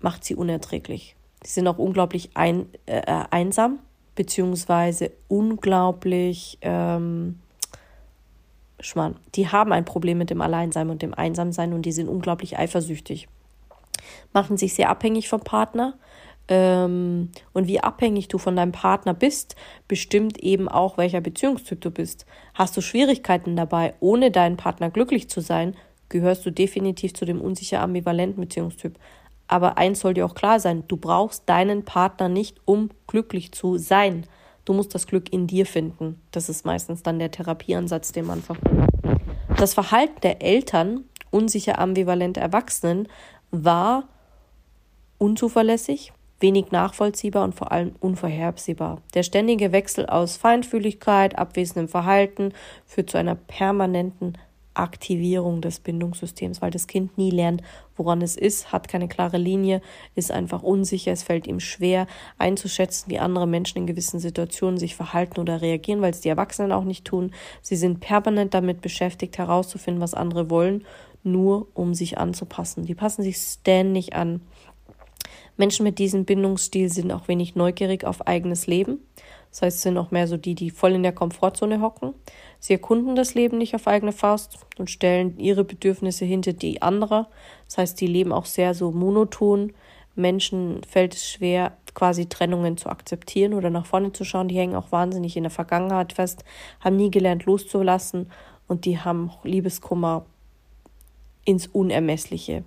macht 0.00 0.24
sie 0.24 0.36
unerträglich. 0.36 1.16
Sie 1.42 1.52
sind 1.52 1.66
auch 1.66 1.78
unglaublich 1.78 2.30
ein, 2.34 2.66
äh, 2.86 2.98
äh 2.98 3.24
einsam, 3.30 3.80
beziehungsweise 4.14 5.10
unglaublich 5.26 6.58
ähm, 6.60 7.40
Schmarrn. 8.78 9.16
Die 9.34 9.48
haben 9.48 9.72
ein 9.72 9.84
Problem 9.84 10.18
mit 10.18 10.30
dem 10.30 10.40
Alleinsein 10.40 10.90
und 10.90 11.02
dem 11.02 11.14
Einsamsein 11.14 11.72
und 11.72 11.82
die 11.82 11.92
sind 11.92 12.08
unglaublich 12.08 12.58
eifersüchtig 12.58 13.28
machen 14.32 14.56
sich 14.56 14.74
sehr 14.74 14.90
abhängig 14.90 15.28
vom 15.28 15.40
Partner. 15.40 15.94
Ähm, 16.48 17.30
und 17.52 17.68
wie 17.68 17.80
abhängig 17.80 18.28
du 18.28 18.38
von 18.38 18.56
deinem 18.56 18.72
Partner 18.72 19.14
bist, 19.14 19.56
bestimmt 19.88 20.38
eben 20.38 20.68
auch, 20.68 20.98
welcher 20.98 21.20
Beziehungstyp 21.20 21.80
du 21.80 21.90
bist. 21.90 22.26
Hast 22.54 22.76
du 22.76 22.80
Schwierigkeiten 22.80 23.56
dabei, 23.56 23.94
ohne 24.00 24.30
deinen 24.30 24.56
Partner 24.56 24.90
glücklich 24.90 25.28
zu 25.28 25.40
sein, 25.40 25.76
gehörst 26.08 26.44
du 26.44 26.50
definitiv 26.50 27.14
zu 27.14 27.24
dem 27.24 27.40
unsicher 27.40 27.80
ambivalenten 27.80 28.40
Beziehungstyp. 28.40 28.98
Aber 29.48 29.78
eins 29.78 30.00
soll 30.00 30.14
dir 30.14 30.26
auch 30.26 30.34
klar 30.34 30.60
sein, 30.60 30.84
du 30.88 30.96
brauchst 30.96 31.48
deinen 31.48 31.84
Partner 31.84 32.28
nicht, 32.28 32.58
um 32.64 32.90
glücklich 33.06 33.52
zu 33.52 33.76
sein. 33.78 34.26
Du 34.64 34.72
musst 34.72 34.94
das 34.94 35.06
Glück 35.06 35.32
in 35.32 35.46
dir 35.46 35.66
finden. 35.66 36.20
Das 36.30 36.48
ist 36.48 36.64
meistens 36.64 37.02
dann 37.02 37.18
der 37.18 37.30
Therapieansatz, 37.30 38.12
den 38.12 38.26
man 38.26 38.42
verfolgt. 38.42 38.78
Das 39.58 39.74
Verhalten 39.74 40.20
der 40.22 40.42
Eltern, 40.42 41.04
unsicher 41.30 41.78
ambivalente 41.78 42.40
Erwachsenen, 42.40 43.08
war 43.52 44.08
unzuverlässig, 45.18 46.12
wenig 46.40 46.72
nachvollziehbar 46.72 47.44
und 47.44 47.54
vor 47.54 47.70
allem 47.70 47.94
unvorhersehbar. 48.00 49.00
Der 49.14 49.22
ständige 49.22 49.70
Wechsel 49.70 50.06
aus 50.06 50.36
Feinfühligkeit, 50.36 51.38
abwesendem 51.38 51.88
Verhalten 51.88 52.52
führt 52.84 53.10
zu 53.10 53.18
einer 53.18 53.36
permanenten 53.36 54.36
Aktivierung 54.74 55.60
des 55.60 55.80
Bindungssystems, 55.80 56.62
weil 56.62 56.70
das 56.70 56.86
Kind 56.86 57.18
nie 57.18 57.30
lernt, 57.30 57.62
woran 57.96 58.22
es 58.22 58.36
ist, 58.36 58.72
hat 58.72 58.88
keine 58.88 59.06
klare 59.06 59.36
Linie, 59.36 59.82
ist 60.14 60.32
einfach 60.32 60.62
unsicher, 60.62 61.12
es 61.12 61.22
fällt 61.22 61.46
ihm 61.46 61.60
schwer 61.60 62.06
einzuschätzen, 62.38 63.10
wie 63.10 63.18
andere 63.18 63.46
Menschen 63.46 63.78
in 63.78 63.86
gewissen 63.86 64.18
Situationen 64.18 64.78
sich 64.78 64.96
verhalten 64.96 65.40
oder 65.40 65.60
reagieren, 65.60 66.00
weil 66.00 66.12
es 66.12 66.20
die 66.20 66.30
Erwachsenen 66.30 66.72
auch 66.72 66.84
nicht 66.84 67.04
tun. 67.04 67.32
Sie 67.60 67.76
sind 67.76 68.00
permanent 68.00 68.54
damit 68.54 68.80
beschäftigt, 68.80 69.36
herauszufinden, 69.36 70.02
was 70.02 70.14
andere 70.14 70.48
wollen, 70.48 70.84
nur 71.22 71.68
um 71.74 71.94
sich 71.94 72.18
anzupassen. 72.18 72.84
Die 72.84 72.94
passen 72.94 73.22
sich 73.22 73.36
ständig 73.36 74.14
an. 74.14 74.40
Menschen 75.56 75.84
mit 75.84 75.98
diesem 75.98 76.24
Bindungsstil 76.24 76.88
sind 76.88 77.12
auch 77.12 77.28
wenig 77.28 77.54
neugierig 77.54 78.04
auf 78.04 78.26
eigenes 78.26 78.66
Leben. 78.66 78.98
Das 79.50 79.62
heißt, 79.62 79.82
sind 79.82 79.98
auch 79.98 80.10
mehr 80.10 80.26
so 80.26 80.38
die, 80.38 80.54
die 80.54 80.70
voll 80.70 80.92
in 80.92 81.02
der 81.02 81.12
Komfortzone 81.12 81.82
hocken. 81.82 82.14
Sie 82.58 82.72
erkunden 82.72 83.14
das 83.14 83.34
Leben 83.34 83.58
nicht 83.58 83.74
auf 83.74 83.86
eigene 83.86 84.12
Faust 84.12 84.58
und 84.78 84.90
stellen 84.90 85.38
ihre 85.38 85.62
Bedürfnisse 85.62 86.24
hinter 86.24 86.54
die 86.54 86.80
anderer. 86.80 87.28
Das 87.66 87.78
heißt, 87.78 88.00
die 88.00 88.06
leben 88.06 88.32
auch 88.32 88.46
sehr 88.46 88.72
so 88.72 88.92
monoton. 88.92 89.74
Menschen 90.14 90.80
fällt 90.88 91.14
es 91.14 91.28
schwer, 91.28 91.76
quasi 91.94 92.28
Trennungen 92.28 92.78
zu 92.78 92.88
akzeptieren 92.88 93.52
oder 93.52 93.68
nach 93.68 93.84
vorne 93.84 94.12
zu 94.12 94.24
schauen. 94.24 94.48
Die 94.48 94.56
hängen 94.56 94.74
auch 94.74 94.90
wahnsinnig 94.90 95.36
in 95.36 95.42
der 95.42 95.50
Vergangenheit 95.50 96.14
fest, 96.14 96.44
haben 96.80 96.96
nie 96.96 97.10
gelernt 97.10 97.44
loszulassen 97.44 98.30
und 98.68 98.86
die 98.86 98.98
haben 98.98 99.30
Liebeskummer 99.44 100.24
ins 101.44 101.66
Unermessliche. 101.66 102.64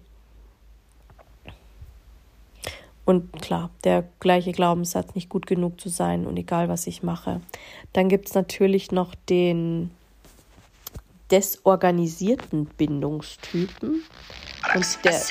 Und 3.06 3.32
klar, 3.42 3.70
der 3.84 4.08
gleiche 4.20 4.52
Glaubenssatz, 4.52 5.14
nicht 5.14 5.30
gut 5.30 5.46
genug 5.46 5.80
zu 5.80 5.90
sein 5.90 6.26
und 6.26 6.38
egal 6.38 6.70
was 6.70 6.88
ich 6.88 7.04
mache. 7.04 7.40
Dann 7.94 8.10
gibt 8.10 8.28
es 8.30 8.34
natürlich 8.34 8.92
noch 8.92 9.14
den 9.30 9.92
desorganisierten 11.30 12.66
Bindungstypen. 12.66 14.04
Und 14.74 15.06
der 15.06 15.22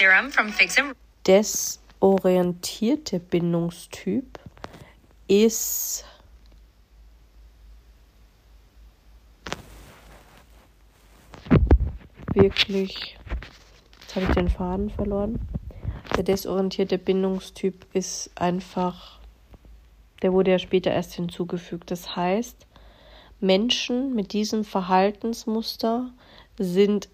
desorientierte 1.26 3.18
Bindungstyp 3.18 4.38
ist 5.26 6.04
wirklich 12.35 13.18
Habe 14.14 14.27
ich 14.27 14.35
den 14.35 14.48
Faden 14.48 14.90
verloren. 14.90 15.40
Der 16.16 16.22
desorientierte 16.22 16.98
Bindungstyp 16.98 17.87
ist 17.92 18.31
einfach, 18.37 19.18
der 20.22 20.33
wurde 20.33 20.53
ja 20.53 20.59
später 20.59 20.92
erst 20.92 21.14
hinzugefügt. 21.14 21.90
Das 21.90 22.14
heißt, 22.14 22.66
Menschen 23.40 24.14
mit 24.14 24.33
diesem 24.33 24.64
Verhaltensmuster 24.64 26.11
sind 26.59 27.09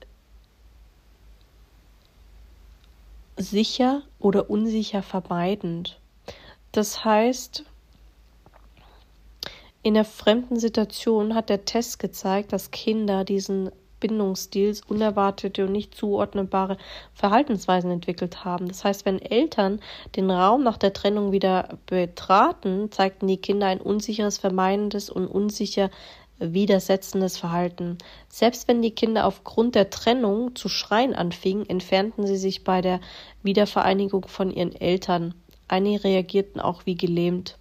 sicher 3.37 4.03
oder 4.19 4.51
unsicher 4.51 5.03
vermeidend. 5.03 5.99
Das 6.73 7.05
heißt, 7.05 7.65
in 9.83 9.95
der 9.95 10.05
fremden 10.05 10.61
Situation 10.61 11.35
hat 11.35 11.49
der 11.49 11.65
Test 11.65 11.99
gezeigt, 11.99 12.53
dass 12.53 12.71
Kinder 12.71 13.25
diesen 13.25 13.71
Bindungsstils 14.01 14.83
unerwartete 14.83 15.67
und 15.67 15.73
nicht 15.73 15.95
zuordnbare 15.95 16.79
Verhaltensweisen 17.15 17.91
entwickelt 17.91 18.45
haben. 18.45 18.69
Das 18.69 18.85
heißt, 18.85 19.05
wenn 19.05 19.21
Eltern 19.21 19.81
den 20.17 20.31
Raum 20.31 20.63
nach 20.63 20.79
der 20.79 20.93
Trennung 20.93 21.33
wieder 21.33 21.79
betraten, 21.87 22.91
zeigten 22.91 23.27
die 23.27 23.37
Kinder 23.37 23.67
ein 23.67 23.81
unsicheres, 23.81 24.39
vermeidendes 24.39 25.11
und 25.11 25.27
unsicher 25.27 25.91
widersetzendes 26.41 27.37
Verhalten. 27.37 27.99
Selbst 28.29 28.67
wenn 28.67 28.83
die 28.83 28.93
Kinder 28.93 29.27
aufgrund 29.27 29.75
der 29.75 29.91
Trennung 29.91 30.57
zu 30.57 30.69
schreien 30.69 31.15
anfingen, 31.15 31.69
entfernten 31.69 32.27
sie 32.27 32.39
sich 32.39 32.65
bei 32.65 32.81
der 32.81 33.01
Wiedervereinigung 33.43 34.27
von 34.27 34.51
ihren 34.51 34.75
Eltern. 34.75 35.35
Einige 35.69 36.03
reagierten 36.05 36.61
auch 36.61 36.87
wie 36.87 36.97
gelähmt. 36.97 37.59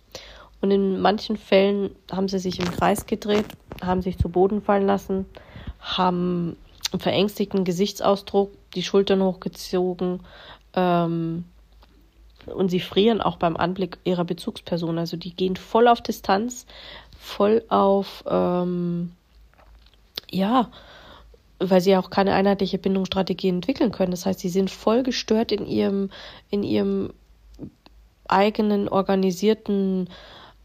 Und 0.61 0.71
in 0.71 0.99
manchen 0.99 1.37
Fällen 1.37 1.91
haben 2.11 2.27
sie 2.27 2.39
sich 2.39 2.59
im 2.59 2.71
Kreis 2.71 3.05
gedreht, 3.05 3.45
haben 3.81 4.01
sich 4.01 4.17
zu 4.17 4.29
Boden 4.29 4.61
fallen 4.61 4.87
lassen, 4.87 5.25
haben 5.79 6.57
einen 6.91 6.99
verängstigten 6.99 7.63
Gesichtsausdruck, 7.63 8.51
die 8.73 8.83
Schultern 8.83 9.21
hochgezogen 9.21 10.21
ähm, 10.73 11.45
und 12.45 12.69
sie 12.69 12.79
frieren 12.79 13.21
auch 13.21 13.37
beim 13.37 13.57
Anblick 13.57 13.97
ihrer 14.03 14.25
Bezugsperson. 14.25 14.97
Also 14.97 15.17
die 15.17 15.35
gehen 15.35 15.55
voll 15.55 15.87
auf 15.87 16.01
Distanz, 16.01 16.65
voll 17.19 17.63
auf, 17.69 18.23
ähm, 18.27 19.11
ja, 20.31 20.69
weil 21.59 21.81
sie 21.81 21.95
auch 21.97 22.09
keine 22.09 22.33
einheitliche 22.33 22.77
Bindungsstrategie 22.77 23.49
entwickeln 23.49 23.91
können. 23.91 24.11
Das 24.11 24.25
heißt, 24.25 24.39
sie 24.39 24.49
sind 24.49 24.71
voll 24.71 25.03
gestört 25.03 25.51
in 25.51 25.65
ihrem, 25.65 26.09
in 26.49 26.63
ihrem 26.63 27.13
eigenen 28.27 28.87
organisierten 28.87 30.09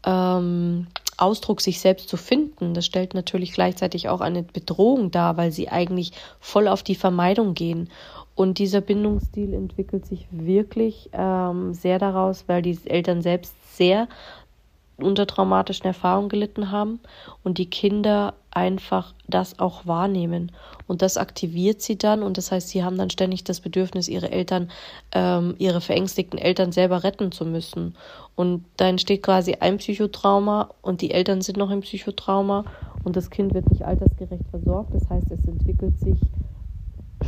ähm, 0.05 0.87
Ausdruck, 1.17 1.61
sich 1.61 1.79
selbst 1.79 2.09
zu 2.09 2.17
finden. 2.17 2.73
Das 2.73 2.85
stellt 2.85 3.13
natürlich 3.13 3.53
gleichzeitig 3.53 4.09
auch 4.09 4.21
eine 4.21 4.43
Bedrohung 4.43 5.11
dar, 5.11 5.37
weil 5.37 5.51
sie 5.51 5.69
eigentlich 5.69 6.11
voll 6.39 6.67
auf 6.67 6.83
die 6.83 6.95
Vermeidung 6.95 7.53
gehen. 7.53 7.89
Und 8.35 8.59
dieser 8.59 8.81
Bindungsstil 8.81 9.53
entwickelt 9.53 10.05
sich 10.05 10.27
wirklich 10.29 11.09
ähm, 11.13 11.73
sehr 11.73 11.99
daraus, 11.99 12.43
weil 12.47 12.61
die 12.61 12.77
Eltern 12.85 13.21
selbst 13.21 13.55
sehr 13.77 14.09
unter 14.97 15.27
traumatischen 15.27 15.85
Erfahrungen 15.85 16.29
gelitten 16.29 16.71
haben 16.71 16.99
und 17.43 17.57
die 17.57 17.69
Kinder 17.69 18.33
einfach 18.51 19.13
das 19.27 19.59
auch 19.59 19.85
wahrnehmen. 19.85 20.51
Und 20.87 21.01
das 21.01 21.17
aktiviert 21.17 21.81
sie 21.81 21.97
dann 21.97 22.23
und 22.23 22.37
das 22.37 22.51
heißt, 22.51 22.69
sie 22.69 22.83
haben 22.83 22.97
dann 22.97 23.09
ständig 23.09 23.43
das 23.43 23.59
Bedürfnis, 23.59 24.07
ihre 24.07 24.31
Eltern, 24.31 24.69
ähm, 25.11 25.55
ihre 25.57 25.81
verängstigten 25.81 26.39
Eltern 26.39 26.71
selber 26.71 27.03
retten 27.03 27.31
zu 27.31 27.45
müssen. 27.45 27.95
Und 28.35 28.65
da 28.77 28.87
entsteht 28.87 29.23
quasi 29.23 29.57
ein 29.59 29.77
Psychotrauma 29.77 30.69
und 30.81 31.01
die 31.01 31.11
Eltern 31.11 31.41
sind 31.41 31.57
noch 31.57 31.71
im 31.71 31.81
Psychotrauma 31.81 32.65
und 33.03 33.15
das 33.15 33.29
Kind 33.29 33.53
wird 33.53 33.69
nicht 33.69 33.83
altersgerecht 33.83 34.47
versorgt. 34.49 34.93
Das 34.93 35.09
heißt, 35.09 35.29
es 35.31 35.45
entwickelt 35.45 35.99
sich 35.99 36.19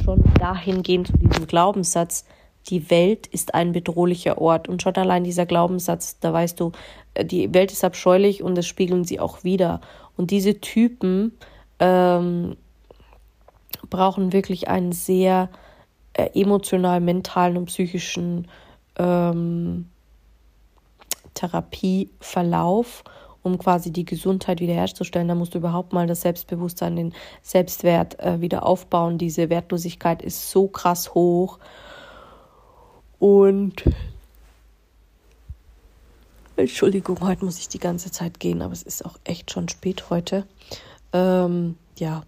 schon 0.04 0.24
dahingehend 0.40 1.08
zu 1.08 1.18
diesem 1.18 1.48
Glaubenssatz, 1.48 2.26
die 2.70 2.90
Welt 2.90 3.28
ist 3.28 3.54
ein 3.54 3.72
bedrohlicher 3.72 4.40
Ort. 4.40 4.68
Und 4.68 4.82
schon 4.82 4.96
allein 4.96 5.24
dieser 5.24 5.46
Glaubenssatz, 5.46 6.20
da 6.20 6.34
weißt 6.34 6.60
du, 6.60 6.72
äh, 7.14 7.26
die 7.26 7.54
Welt 7.54 7.72
ist 7.72 7.84
abscheulich 7.84 8.44
und 8.44 8.56
das 8.56 8.66
spiegeln 8.66 9.04
sie 9.04 9.20
auch 9.20 9.44
wieder. 9.44 9.82
Und 10.16 10.32
diese 10.32 10.60
Typen 10.60 11.34
ähm, 11.80 12.58
brauchen 13.90 14.34
wirklich 14.34 14.68
einen 14.68 14.92
sehr 14.92 15.50
äh, 16.14 16.30
emotional, 16.34 17.00
mentalen 17.00 17.58
und 17.58 17.66
psychischen 17.66 18.48
ähm, 18.98 19.88
Therapieverlauf, 21.36 23.04
um 23.44 23.58
quasi 23.60 23.92
die 23.92 24.06
Gesundheit 24.06 24.60
wiederherzustellen. 24.60 25.28
Da 25.28 25.36
musst 25.36 25.54
du 25.54 25.60
überhaupt 25.60 25.94
mal 25.94 26.08
das 26.08 26.22
Selbstbewusstsein, 26.22 26.96
den 26.96 27.14
Selbstwert 27.44 28.20
äh, 28.20 28.42
wieder 28.42 28.66
aufbauen. 28.66 29.18
Diese 29.18 29.50
Wertlosigkeit 29.50 30.22
ist 30.22 30.50
so 30.50 30.68
krass 30.68 31.14
hoch. 31.14 31.60
Und 33.20 33.84
Entschuldigung, 36.56 37.20
heute 37.22 37.46
muss 37.46 37.60
ich 37.60 37.68
die 37.68 37.80
ganze 37.80 38.12
Zeit 38.12 38.40
gehen, 38.40 38.62
aber 38.62 38.74
es 38.74 38.84
ist 38.84 39.06
auch 39.06 39.18
echt 39.24 39.52
schon 39.52 39.70
spät 39.70 40.10
heute. 40.10 40.48
Ähm, 41.14 41.78
ja. 41.98 42.24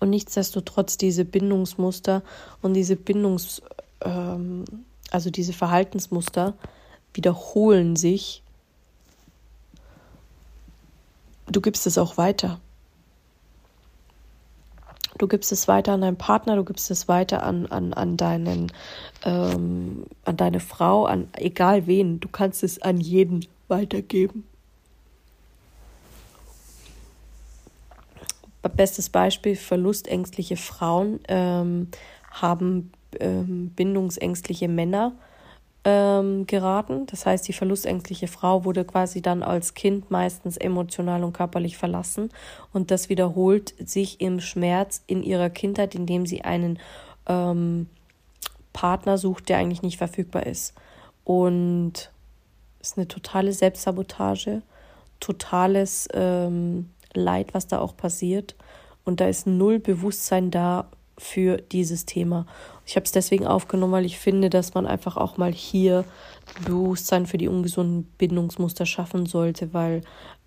Und 0.00 0.10
nichtsdestotrotz 0.10 0.98
diese 0.98 1.24
Bindungsmuster 1.24 2.22
und 2.60 2.74
diese 2.74 2.96
Bindungs, 2.96 3.62
ähm, 4.02 4.64
also 5.10 5.30
diese 5.30 5.52
Verhaltensmuster 5.52 6.54
wiederholen 7.14 7.96
sich. 7.96 8.42
Du 11.46 11.60
gibst 11.60 11.86
es 11.86 11.96
auch 11.96 12.18
weiter. 12.18 12.60
Du 15.18 15.28
gibst 15.28 15.50
es 15.52 15.66
weiter 15.66 15.92
an 15.92 16.02
deinen 16.02 16.18
Partner, 16.18 16.56
du 16.56 16.64
gibst 16.64 16.90
es 16.90 17.08
weiter 17.08 17.42
an, 17.42 17.66
an, 17.66 17.94
an 17.94 18.16
deinen, 18.16 18.72
ähm, 19.24 20.04
an 20.24 20.36
deine 20.36 20.60
Frau, 20.60 21.06
an 21.06 21.28
egal 21.34 21.86
wen. 21.86 22.20
Du 22.20 22.28
kannst 22.28 22.62
es 22.62 22.80
an 22.82 23.00
jeden 23.00 23.46
weitergeben. 23.68 24.44
Bestes 28.76 29.08
Beispiel: 29.10 29.54
Verlustängstliche 29.56 30.56
Frauen 30.56 31.20
ähm, 31.28 31.88
haben 32.32 32.90
ähm, 33.20 33.70
bindungsängstliche 33.76 34.68
Männer 34.68 35.12
ähm, 35.88 36.48
geraten. 36.48 37.06
Das 37.06 37.26
heißt, 37.26 37.46
die 37.46 37.52
verlustängstliche 37.52 38.26
Frau 38.26 38.64
wurde 38.64 38.84
quasi 38.84 39.22
dann 39.22 39.44
als 39.44 39.74
Kind 39.74 40.10
meistens 40.10 40.56
emotional 40.56 41.22
und 41.22 41.32
körperlich 41.32 41.78
verlassen. 41.78 42.30
Und 42.72 42.90
das 42.90 43.08
wiederholt 43.08 43.72
sich 43.78 44.20
im 44.20 44.40
Schmerz 44.40 45.04
in 45.06 45.22
ihrer 45.22 45.48
Kindheit, 45.48 45.94
indem 45.94 46.26
sie 46.26 46.42
einen 46.42 46.80
ähm, 47.28 47.88
Partner 48.72 49.16
sucht, 49.16 49.48
der 49.48 49.58
eigentlich 49.58 49.82
nicht 49.82 49.96
verfügbar 49.96 50.44
ist. 50.44 50.74
Und 51.22 52.10
es 52.80 52.88
ist 52.88 52.98
eine 52.98 53.06
totale 53.06 53.52
Selbstsabotage, 53.52 54.62
totales 55.20 56.08
ähm, 56.12 56.90
Leid, 57.14 57.54
was 57.54 57.68
da 57.68 57.78
auch 57.78 57.96
passiert. 57.96 58.56
Und 59.04 59.20
da 59.20 59.28
ist 59.28 59.46
null 59.46 59.78
Bewusstsein 59.78 60.50
da 60.50 60.90
für 61.16 61.58
dieses 61.58 62.06
Thema. 62.06 62.44
Ich 62.86 62.94
habe 62.94 63.04
es 63.04 63.12
deswegen 63.12 63.46
aufgenommen, 63.46 63.92
weil 63.92 64.04
ich 64.04 64.16
finde, 64.16 64.48
dass 64.48 64.74
man 64.74 64.86
einfach 64.86 65.16
auch 65.16 65.36
mal 65.36 65.52
hier 65.52 66.04
Bewusstsein 66.64 67.26
für 67.26 67.36
die 67.36 67.48
ungesunden 67.48 68.04
Bindungsmuster 68.16 68.86
schaffen 68.86 69.26
sollte, 69.26 69.74
weil 69.74 70.02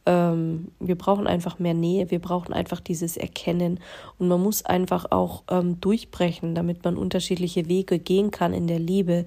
ähm, 0.05 0.71
wir 0.79 0.97
brauchen 0.97 1.27
einfach 1.27 1.59
mehr 1.59 1.73
Nähe, 1.73 2.09
wir 2.09 2.19
brauchen 2.19 2.53
einfach 2.53 2.79
dieses 2.79 3.17
Erkennen 3.17 3.81
und 4.17 4.29
man 4.29 4.41
muss 4.41 4.63
einfach 4.63 5.11
auch 5.11 5.43
ähm, 5.51 5.81
durchbrechen, 5.81 6.55
damit 6.55 6.85
man 6.85 6.95
unterschiedliche 6.95 7.67
Wege 7.67 7.99
gehen 7.99 8.31
kann 8.31 8.53
in 8.53 8.67
der 8.67 8.79
Liebe. 8.79 9.25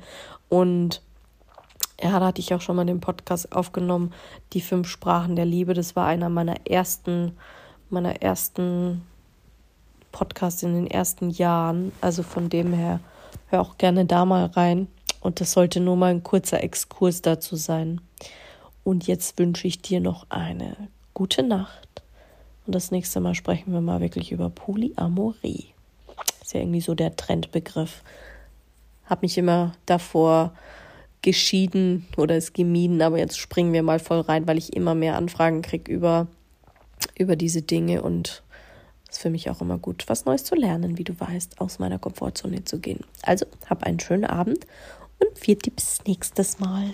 Und 0.48 1.02
ja, 2.02 2.18
da 2.18 2.26
hatte 2.26 2.40
ich 2.40 2.54
auch 2.54 2.62
schon 2.62 2.76
mal 2.76 2.86
den 2.86 3.00
Podcast 3.00 3.52
aufgenommen, 3.52 4.14
die 4.54 4.62
fünf 4.62 4.88
Sprachen 4.88 5.36
der 5.36 5.44
Liebe. 5.44 5.74
Das 5.74 5.94
war 5.94 6.06
einer 6.06 6.30
meiner 6.30 6.66
ersten, 6.66 7.36
meiner 7.90 8.22
ersten 8.22 9.02
Podcast 10.12 10.62
in 10.62 10.74
den 10.74 10.86
ersten 10.86 11.30
Jahren. 11.30 11.92
Also 12.00 12.22
von 12.22 12.48
dem 12.48 12.72
her, 12.72 13.00
hör 13.48 13.60
auch 13.62 13.78
gerne 13.78 14.04
da 14.04 14.24
mal 14.24 14.46
rein. 14.46 14.86
Und 15.20 15.40
das 15.40 15.52
sollte 15.52 15.80
nur 15.80 15.96
mal 15.96 16.10
ein 16.10 16.22
kurzer 16.22 16.62
Exkurs 16.62 17.22
dazu 17.22 17.56
sein. 17.56 18.00
Und 18.84 19.06
jetzt 19.06 19.38
wünsche 19.38 19.66
ich 19.66 19.80
dir 19.80 20.00
noch 20.00 20.26
eine 20.30 20.76
gute 21.14 21.42
Nacht. 21.42 22.02
Und 22.66 22.74
das 22.74 22.90
nächste 22.90 23.20
Mal 23.20 23.34
sprechen 23.34 23.72
wir 23.72 23.80
mal 23.80 24.00
wirklich 24.00 24.32
über 24.32 24.50
Polyamorie. 24.50 25.66
Ist 26.40 26.54
ja 26.54 26.60
irgendwie 26.60 26.80
so 26.80 26.94
der 26.94 27.16
Trendbegriff. 27.16 28.02
Hab 29.06 29.22
mich 29.22 29.38
immer 29.38 29.72
davor 29.86 30.52
geschieden 31.22 32.06
oder 32.16 32.36
es 32.36 32.52
gemieden, 32.52 33.00
aber 33.00 33.18
jetzt 33.18 33.38
springen 33.38 33.72
wir 33.72 33.82
mal 33.82 34.00
voll 34.00 34.20
rein, 34.20 34.46
weil 34.46 34.58
ich 34.58 34.74
immer 34.74 34.94
mehr 34.94 35.16
Anfragen 35.16 35.62
kriege 35.62 35.90
über, 35.90 36.26
über 37.16 37.36
diese 37.36 37.62
Dinge 37.62 38.02
und 38.02 38.42
ist 39.12 39.22
für 39.22 39.30
mich 39.30 39.50
auch 39.50 39.60
immer 39.60 39.78
gut, 39.78 40.04
was 40.08 40.24
Neues 40.24 40.44
zu 40.44 40.54
lernen, 40.54 40.98
wie 40.98 41.04
du 41.04 41.18
weißt, 41.18 41.60
aus 41.60 41.78
meiner 41.78 41.98
Komfortzone 41.98 42.64
zu 42.64 42.78
gehen. 42.78 43.00
Also, 43.22 43.46
hab 43.68 43.84
einen 43.84 44.00
schönen 44.00 44.24
Abend 44.24 44.66
und 45.20 45.38
vier 45.38 45.58
Tipps 45.58 46.00
nächstes 46.06 46.58
Mal. 46.58 46.90